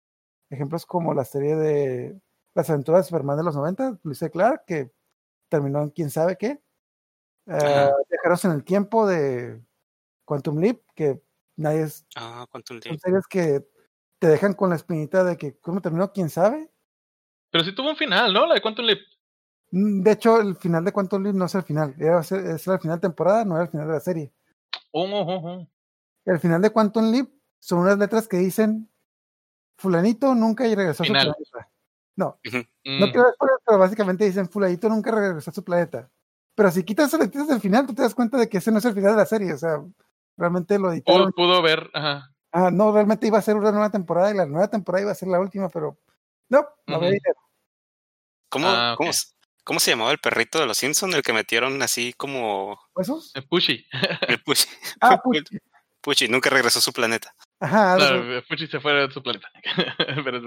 [0.48, 2.20] ejemplos como la serie de
[2.54, 4.20] Las aventuras de Superman de los 90, Luis.
[4.32, 4.90] Clark, que
[5.50, 6.62] terminó en quién sabe qué.
[7.46, 7.90] Eh.
[8.08, 9.60] Viajeros en el tiempo de
[10.24, 11.20] Quantum Leap, que
[11.56, 13.00] nadie es, Ah, Quantum son Leap.
[13.00, 13.66] series que
[14.18, 16.70] te dejan con la espinita de que cómo terminó, quién sabe.
[17.50, 18.46] Pero sí tuvo un final, ¿no?
[18.46, 19.00] La de Quantum Leap.
[19.72, 22.78] Mm, De hecho, el final de Quantum Leap no es el final, era, es el
[22.80, 24.32] final de temporada, no era el final de la serie.
[24.92, 25.68] Oh, oh, oh, oh.
[26.24, 27.28] El final de Quantum Leap
[27.58, 28.88] son unas letras que dicen
[29.78, 31.34] Fulanito nunca regresó a su Final.
[31.34, 31.69] planeta.
[32.20, 32.38] No,
[32.84, 32.98] Mm.
[33.00, 36.10] no quiero ver spoilers, pero básicamente dicen Fulanito nunca regresó a su planeta.
[36.54, 38.84] Pero si quitas letras del final, tú te das cuenta de que ese no es
[38.84, 39.52] el final de la serie.
[39.54, 39.82] O sea,
[40.36, 41.32] realmente lo editaron.
[41.32, 42.30] Pudo, pudo ver, ajá.
[42.52, 45.14] Ah, no, realmente iba a ser una nueva temporada y la nueva temporada iba a
[45.14, 45.98] ser la última, pero
[46.50, 47.36] no, no había dinero.
[48.50, 49.10] ¿Cómo, Ah, cómo,
[49.64, 51.14] cómo se llamaba el perrito de los Simpsons?
[51.14, 53.32] El que metieron así como ¿Huesos?
[53.36, 53.86] Eh, Pushy.
[54.28, 54.66] el Puchi.
[55.00, 55.48] Ah, puch.
[56.02, 57.32] Puchi nunca regresó a su planeta.
[57.60, 59.48] Ajá, Claro, Pushy se fue de su planeta.
[60.24, 60.40] Pero.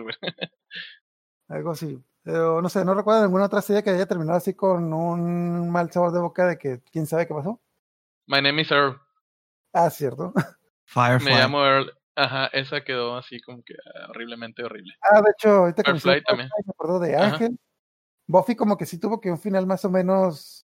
[1.54, 2.04] Algo así.
[2.24, 5.92] Pero no sé, no recuerdo ninguna otra serie que haya terminado así con un mal
[5.92, 7.62] sabor de boca de que quién sabe qué pasó.
[8.28, 8.98] My name is Earl.
[9.74, 10.34] Ah, cierto.
[10.86, 11.26] Firefly.
[11.34, 11.92] Me llamo Earl.
[12.16, 14.94] Ajá, esa quedó así como que ah, horriblemente horrible.
[15.02, 16.50] Ah, de hecho, ahorita que Firefly mencionas también.
[16.66, 17.26] Me acuerdo de Ajá.
[17.34, 17.60] Ángel.
[18.28, 20.66] Buffy como que sí tuvo que un final más o menos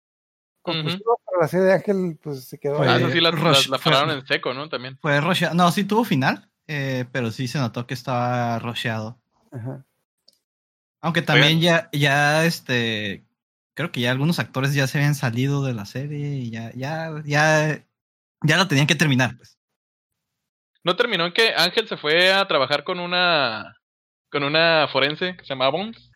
[0.62, 4.10] conclusivo, pero la serie de Ángel pues se quedó Ah, esa sí la, Rush- pararon
[4.10, 4.68] en seco, ¿no?
[4.68, 4.98] También.
[5.00, 5.54] Fue rusheado.
[5.54, 9.20] No, sí tuvo final, eh, pero sí se notó que estaba rusheado.
[9.52, 9.84] Ajá.
[11.04, 13.26] Aunque también ya, ya, este,
[13.74, 17.10] creo que ya algunos actores ya se habían salido de la serie y ya, ya,
[17.26, 17.84] ya,
[18.42, 19.58] ya la tenían que terminar, pues.
[20.82, 23.76] ¿No terminó en que Ángel se fue a trabajar con una
[24.30, 26.10] con una forense que se llamaba Bones?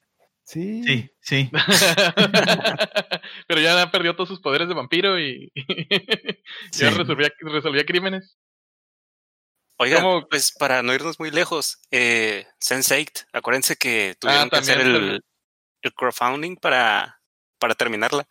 [0.45, 0.83] Sí.
[0.83, 1.51] Sí, sí.
[3.47, 5.53] Pero ya perdió todos sus poderes de vampiro y
[6.73, 6.97] ya Sí.
[6.97, 8.39] resolvía, resolvía crímenes.
[9.79, 10.27] Oiga, ¿Cómo?
[10.29, 15.25] pues para no irnos muy lejos, eh, Sense8, acuérdense que tuvieron que hacer el,
[15.83, 17.21] el crowdfunding para,
[17.61, 18.27] para terminarla.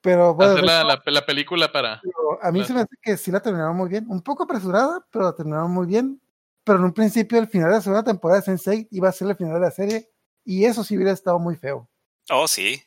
[0.00, 2.00] Pero bueno, Hacer la, la, la película para...
[2.42, 2.64] a mí claro.
[2.66, 4.06] se me hace que sí la terminaron muy bien.
[4.08, 6.20] Un poco apresurada, pero la terminaron muy bien.
[6.64, 9.28] Pero en un principio, el final de la segunda temporada de Sensei iba a ser
[9.28, 10.10] el final de la serie.
[10.44, 11.88] Y eso sí hubiera estado muy feo.
[12.30, 12.82] Oh, sí,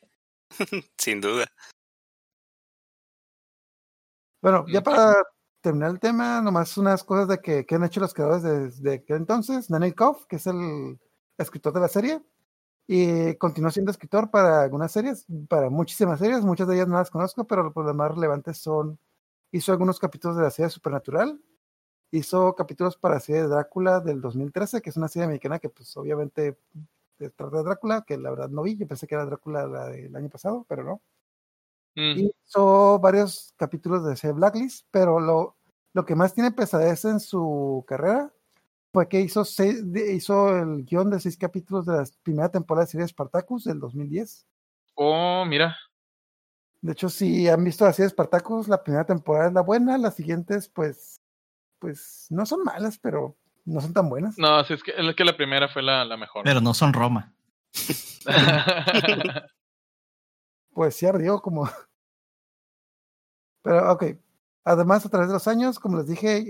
[0.97, 1.51] sin duda.
[4.41, 4.83] Bueno, ya Mm.
[4.83, 5.23] para
[5.61, 9.17] terminar el tema, nomás unas cosas de que, que han hecho los creadores desde aquel
[9.17, 9.67] entonces.
[9.67, 10.99] Daniel Koff, que es el
[11.37, 12.21] escritor de la serie,
[12.87, 17.09] y continuó siendo escritor para algunas series, para muchísimas series, muchas de ellas no las
[17.11, 18.99] conozco, pero los más relevantes son,
[19.51, 21.39] hizo algunos capítulos de la serie Supernatural,
[22.11, 25.69] hizo capítulos para la serie de Drácula del 2013, que es una serie mexicana que
[25.69, 26.57] pues obviamente
[27.17, 29.87] se trata de Drácula, que la verdad no vi, yo pensé que era Drácula la
[29.87, 31.01] del año pasado, pero no.
[31.95, 35.57] Mm, Hizo varios capítulos de serie Blacklist, pero lo,
[35.93, 38.31] lo que más tiene pesadez en su carrera
[38.93, 42.85] fue que hizo, seis, de- hizo el guion de seis capítulos de la primera temporada
[42.85, 44.45] de serie Spartacus del 2010.
[44.95, 45.77] Oh, mira.
[46.81, 50.15] De hecho, si han visto la serie Spartacus, la primera temporada es la buena, las
[50.15, 51.21] siguientes, pues,
[51.79, 53.35] pues no son malas, pero
[53.65, 54.37] no son tan buenas.
[54.37, 56.43] No, sí, es que, es que la primera fue la, la mejor.
[56.43, 57.33] Pero no son Roma.
[60.73, 61.69] Pues sí ardió como.
[63.63, 64.03] Pero ok.
[64.63, 66.43] Además, a través de los años, como les dije,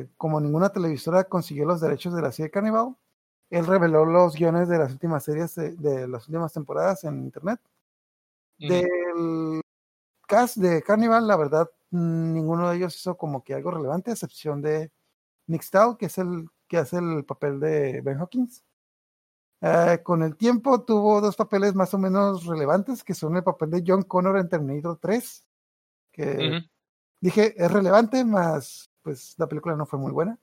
[0.00, 2.96] eh, como ninguna televisora consiguió los derechos de la serie Carnival,
[3.50, 7.60] él reveló los guiones de las últimas series de, de las últimas temporadas en internet.
[8.58, 9.62] Mm, Del
[10.28, 14.62] cast de Carnival, la verdad, ninguno de ellos hizo como que algo relevante, a excepción
[14.62, 14.92] de
[15.48, 18.64] Nick Stahl, que es el que hace el papel de Ben Hawkins.
[19.62, 23.70] Eh, con el tiempo tuvo dos papeles más o menos relevantes, que son el papel
[23.70, 25.46] de John Connor en Terminator 3,
[26.12, 26.62] que
[27.20, 30.38] dije es relevante, más pues la película no fue muy buena.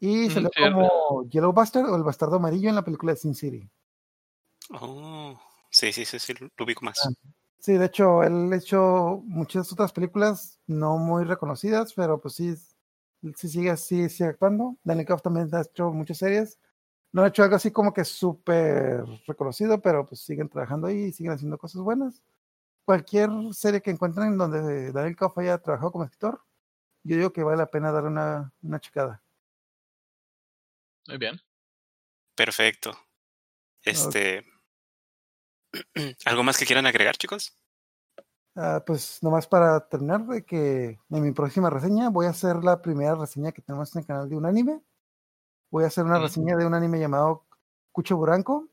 [0.00, 0.76] Y Mm, salió cierto.
[0.78, 3.70] como Yellow Bastard o el bastardo amarillo en la película de Sin City.
[4.70, 5.38] Oh,
[5.70, 6.98] sí, sí, sí, sí, lo ubico más.
[7.04, 7.10] Ah.
[7.58, 12.54] Sí, de hecho, él ha hecho muchas otras películas no muy reconocidas, pero pues sí,
[13.36, 14.76] sí sigue así, sigue actuando.
[14.84, 16.58] Daniel Kauf también ha hecho muchas series.
[17.14, 21.12] No ha hecho algo así como que súper reconocido, pero pues siguen trabajando ahí y
[21.12, 22.20] siguen haciendo cosas buenas.
[22.84, 26.42] Cualquier serie que encuentren en donde Daniel Kauf haya trabajado como escritor,
[27.04, 29.22] yo digo que vale la pena dar una, una checada.
[31.06, 31.40] Muy bien.
[32.34, 32.98] Perfecto.
[33.84, 34.44] Este.
[36.24, 37.56] ¿Algo más que quieran agregar, chicos?
[38.56, 42.82] Ah, pues nomás para terminar, de que en mi próxima reseña voy a hacer la
[42.82, 44.82] primera reseña que tenemos en el canal de un anime.
[45.74, 47.46] Voy a hacer una reseña de un anime llamado
[47.90, 48.68] Cucho Buranco,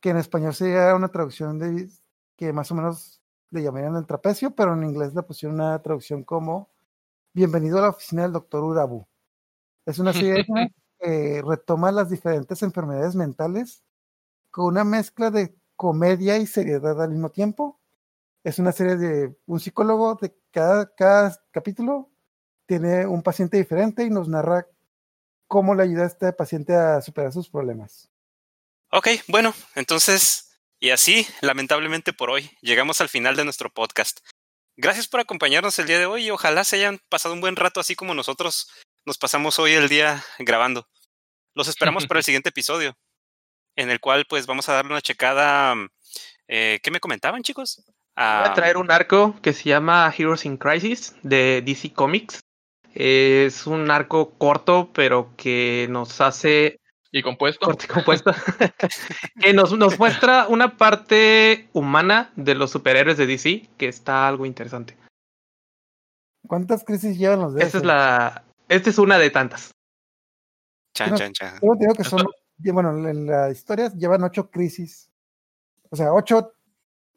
[0.00, 1.88] que en español sería una traducción de
[2.36, 6.24] que más o menos le llamarían el trapecio, pero en inglés le pusieron una traducción
[6.24, 6.68] como
[7.32, 9.06] Bienvenido a la oficina del doctor Urabu.
[9.86, 10.44] Es una serie
[11.00, 13.82] que retoma las diferentes enfermedades mentales
[14.50, 17.80] con una mezcla de comedia y seriedad al mismo tiempo.
[18.44, 22.10] Es una serie de un psicólogo de cada, cada capítulo
[22.66, 24.66] tiene un paciente diferente y nos narra
[25.46, 28.08] cómo le ayuda a este paciente a superar sus problemas.
[28.90, 34.20] Ok, bueno, entonces, y así, lamentablemente por hoy, llegamos al final de nuestro podcast.
[34.76, 37.80] Gracias por acompañarnos el día de hoy y ojalá se hayan pasado un buen rato
[37.80, 38.68] así como nosotros
[39.06, 40.86] nos pasamos hoy el día grabando.
[41.54, 42.96] Los esperamos para el siguiente episodio,
[43.76, 45.74] en el cual pues vamos a darle una checada.
[46.48, 47.82] Eh, ¿Qué me comentaban, chicos?
[47.86, 47.94] Voy
[48.24, 52.40] a Ah, traer un arco que se llama Heroes in Crisis de DC Comics.
[52.98, 56.80] Es un arco corto, pero que nos hace
[57.12, 57.66] Y compuesto.
[57.66, 58.32] corto y compuesto,
[59.40, 64.46] que nos, nos muestra una parte humana de los superhéroes de DC que está algo
[64.46, 64.96] interesante.
[66.46, 69.72] ¿Cuántas crisis llevan los de Esta es la, esta es una de tantas.
[70.94, 71.58] chan, chan, chan.
[71.94, 72.26] Que son,
[72.72, 75.10] bueno, en la historia llevan ocho crisis.
[75.90, 76.54] O sea, ocho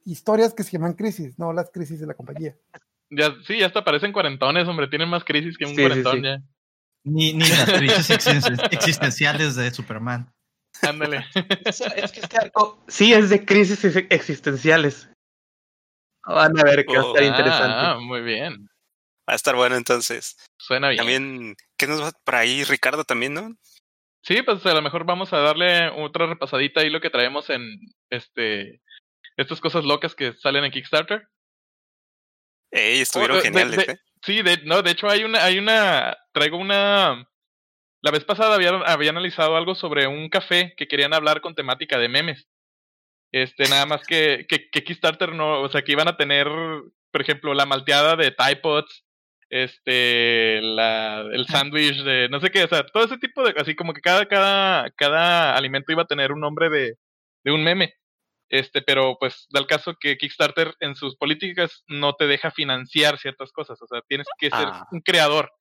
[0.03, 2.57] historias que se llaman crisis, no las crisis de la compañía.
[3.11, 4.87] Ya, sí, ya hasta parecen cuarentones, hombre.
[4.87, 6.21] Tienen más crisis que un Sí, cuarentón sí.
[6.23, 6.37] ya.
[7.05, 7.65] Ni, ni las
[8.05, 10.31] crisis existen- existenciales de Superman.
[10.81, 11.25] Ándale.
[11.65, 15.09] Es que este arco sí es de crisis ex- existenciales.
[16.25, 17.75] Van a ver que va a estar Oh, interesante.
[17.75, 18.67] Ah, muy bien.
[19.27, 20.37] Va a estar bueno entonces.
[20.59, 20.97] Suena bien.
[20.97, 23.55] También, ¿qué nos va por ahí, Ricardo, también, no?
[24.23, 27.63] Sí, pues a lo mejor vamos a darle otra repasadita ahí lo que traemos en
[28.11, 28.81] este
[29.37, 31.27] estas cosas locas que salen en Kickstarter.
[32.71, 33.99] Ey, estuvieron Oh, de- geniales, de- ¿eh?
[34.21, 37.25] Sí, de, no, de hecho hay una, hay una, traigo una,
[38.01, 41.97] la vez pasada había, había analizado algo sobre un café que querían hablar con temática
[41.97, 42.47] de memes.
[43.31, 46.47] Este, nada más que, que, que Kickstarter no, o sea, que iban a tener,
[47.11, 49.05] por ejemplo, la malteada de Tide Pods,
[49.49, 53.75] este, la, el sándwich de, no sé qué, o sea, todo ese tipo de, así
[53.75, 56.95] como que cada, cada, cada alimento iba a tener un nombre de,
[57.43, 57.93] de un meme.
[58.49, 63.17] Este, pero pues da el caso que Kickstarter en sus políticas no te deja financiar
[63.19, 63.79] ciertas cosas.
[63.81, 64.87] O sea, tienes que ser Ah.
[64.91, 65.51] un creador.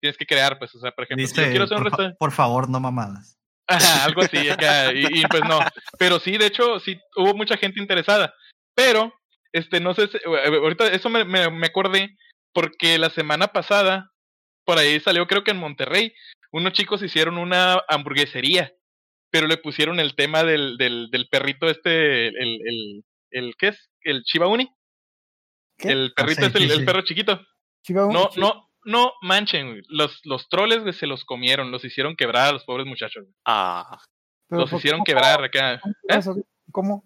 [0.00, 2.14] Tienes que crear, pues, o sea, por ejemplo, si yo quiero hacer un por, fa-
[2.18, 3.38] por favor, no mamadas.
[3.68, 5.58] Ajá, algo así, acá, y, y, pues no.
[5.98, 8.34] Pero sí, de hecho, sí hubo mucha gente interesada.
[8.74, 9.12] Pero,
[9.52, 10.20] este, no sé, si- eh,
[10.62, 12.14] ahorita eso me, me, me acordé
[12.52, 14.12] porque la semana pasada,
[14.66, 16.12] por ahí salió, creo que en Monterrey,
[16.52, 18.72] unos chicos hicieron una hamburguesería,
[19.30, 23.68] pero le pusieron el tema del, del, del perrito este, el, el, el, el- ¿qué
[23.68, 23.90] es?
[24.02, 24.68] El Shiba Uni.
[25.78, 25.88] ¿Qué?
[25.92, 27.40] El Ah, perrito sí, es el, sí, el perro chiquito.
[27.86, 29.82] Chiva- No, Chi- no, no manchen, güey.
[29.88, 33.24] Los, los troles güey, se los comieron, los hicieron quebrar a los pobres muchachos.
[33.24, 33.34] güey.
[33.44, 33.98] Ah,
[34.48, 35.80] pero Los ¿por hicieron quebrar acá.
[35.80, 35.94] ¿Cómo?
[36.08, 36.16] ¿Eh?
[36.18, 36.36] eso?
[36.72, 37.04] ¿Cómo?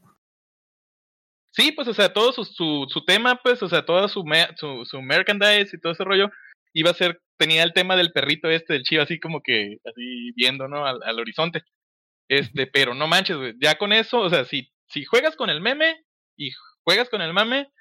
[1.52, 4.48] Sí, pues, o sea, todo su, su, su tema, pues, o sea, todo su, me-
[4.56, 6.30] su, su merchandise y todo ese rollo,
[6.72, 10.30] iba a ser, tenía el tema del perrito este, del chivo, así como que, así
[10.36, 10.86] viendo, ¿no?
[10.86, 11.64] Al, al horizonte.
[12.30, 15.60] Este, pero no manches, güey, ya con eso, o sea, si, si juegas con el
[15.60, 16.04] meme
[16.36, 16.52] y
[16.84, 17.72] juegas con el mame,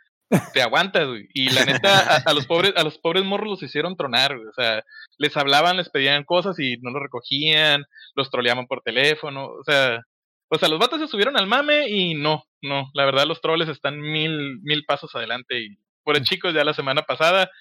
[0.54, 1.28] te aguantas, güey.
[1.36, 4.47] Y la neta, a, los pobres, a los pobres morros los hicieron tronar, güey.
[4.47, 4.84] O sea,
[5.20, 7.84] les hablaban, les pedían cosas y no lo recogían,
[8.16, 10.02] los troleaban por teléfono, o sea,
[10.52, 13.70] o sea, los vatos se subieron al mame y no, no, la verdad los troles
[13.70, 17.52] están mil, mil pasos adelante y por el chicos ya la semana pasada,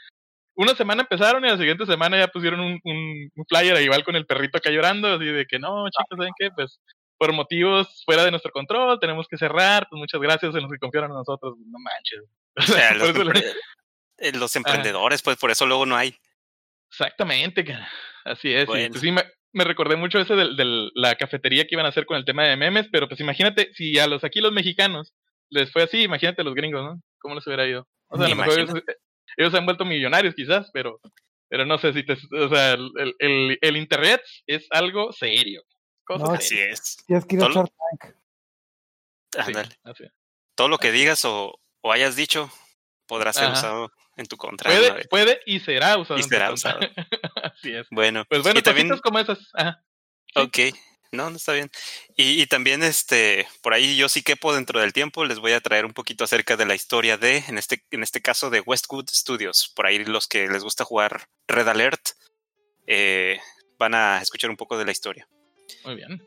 [0.58, 4.16] una semana empezaron y la siguiente semana ya pusieron un, un, un flyer igual con
[4.16, 6.50] el perrito acá llorando, así de que no, chicos, ¿saben qué?
[6.50, 6.80] Pues
[7.16, 10.78] por motivos fuera de nuestro control tenemos que cerrar, pues muchas gracias en los que
[10.78, 12.22] confiaron en nosotros, no manches.
[12.56, 13.52] o sea, los, le-
[14.18, 16.14] eh, los emprendedores, pues por eso luego no hay.
[16.90, 17.88] Exactamente, cara.
[18.24, 18.66] así es.
[18.66, 18.88] Bueno.
[18.90, 22.16] pues sí, me, me recordé mucho ese de la cafetería que iban a hacer con
[22.16, 25.12] el tema de memes, pero pues imagínate, si a los aquí los mexicanos
[25.50, 27.00] les fue así, imagínate a los gringos, ¿no?
[27.20, 27.86] ¿Cómo les hubiera ido?
[28.08, 28.82] O sea, a lo mejor
[29.36, 31.00] ellos, se han vuelto millonarios quizás, pero
[31.50, 32.12] pero no sé si te...
[32.12, 35.62] O sea, el, el, el internet es algo serio.
[36.04, 36.98] Cosa No, Así es.
[37.06, 38.14] Tienes que ir a Todo lo- Shark Tank.
[39.32, 39.78] Sí, Ándale.
[39.84, 40.12] así es.
[40.54, 42.50] Todo lo que digas o, o hayas dicho
[43.06, 43.52] podrá ser Ajá.
[43.54, 44.70] usado en tu contra.
[44.70, 46.18] Puede, puede y será usado.
[46.18, 46.80] Y en tu será usado.
[47.42, 47.86] así es.
[47.90, 49.38] Bueno, Pues bueno, y también, como esas.
[49.54, 49.82] Ajá.
[50.34, 50.58] ok,
[51.12, 51.70] no, no está bien.
[52.16, 55.60] Y, y también, este, por ahí yo sí quepo dentro del tiempo, les voy a
[55.60, 59.08] traer un poquito acerca de la historia de, en este, en este caso, de Westwood
[59.10, 59.72] Studios.
[59.74, 62.10] Por ahí los que les gusta jugar Red Alert
[62.86, 63.38] eh,
[63.78, 65.28] van a escuchar un poco de la historia.
[65.84, 66.22] Muy bien.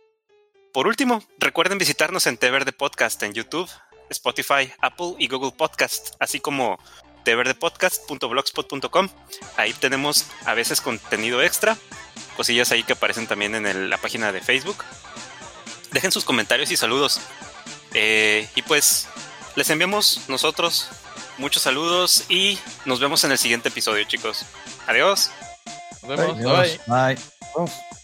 [0.73, 3.69] Por último, recuerden visitarnos en Té Verde Podcast en YouTube,
[4.09, 6.79] Spotify, Apple y Google Podcast, así como
[7.23, 9.09] teverdepodcast.blogspot.com.
[9.57, 11.77] Ahí tenemos a veces contenido extra,
[12.41, 14.83] cosillas ahí que aparecen también en el- la página de Facebook.
[15.91, 17.19] Dejen sus comentarios y saludos.
[17.93, 19.07] Eh, y pues
[19.55, 20.87] les enviamos nosotros
[21.37, 24.45] muchos saludos y nos vemos en el siguiente episodio, chicos.
[24.87, 25.29] Adiós.
[26.01, 26.37] Nos vemos.
[26.87, 28.00] Bye.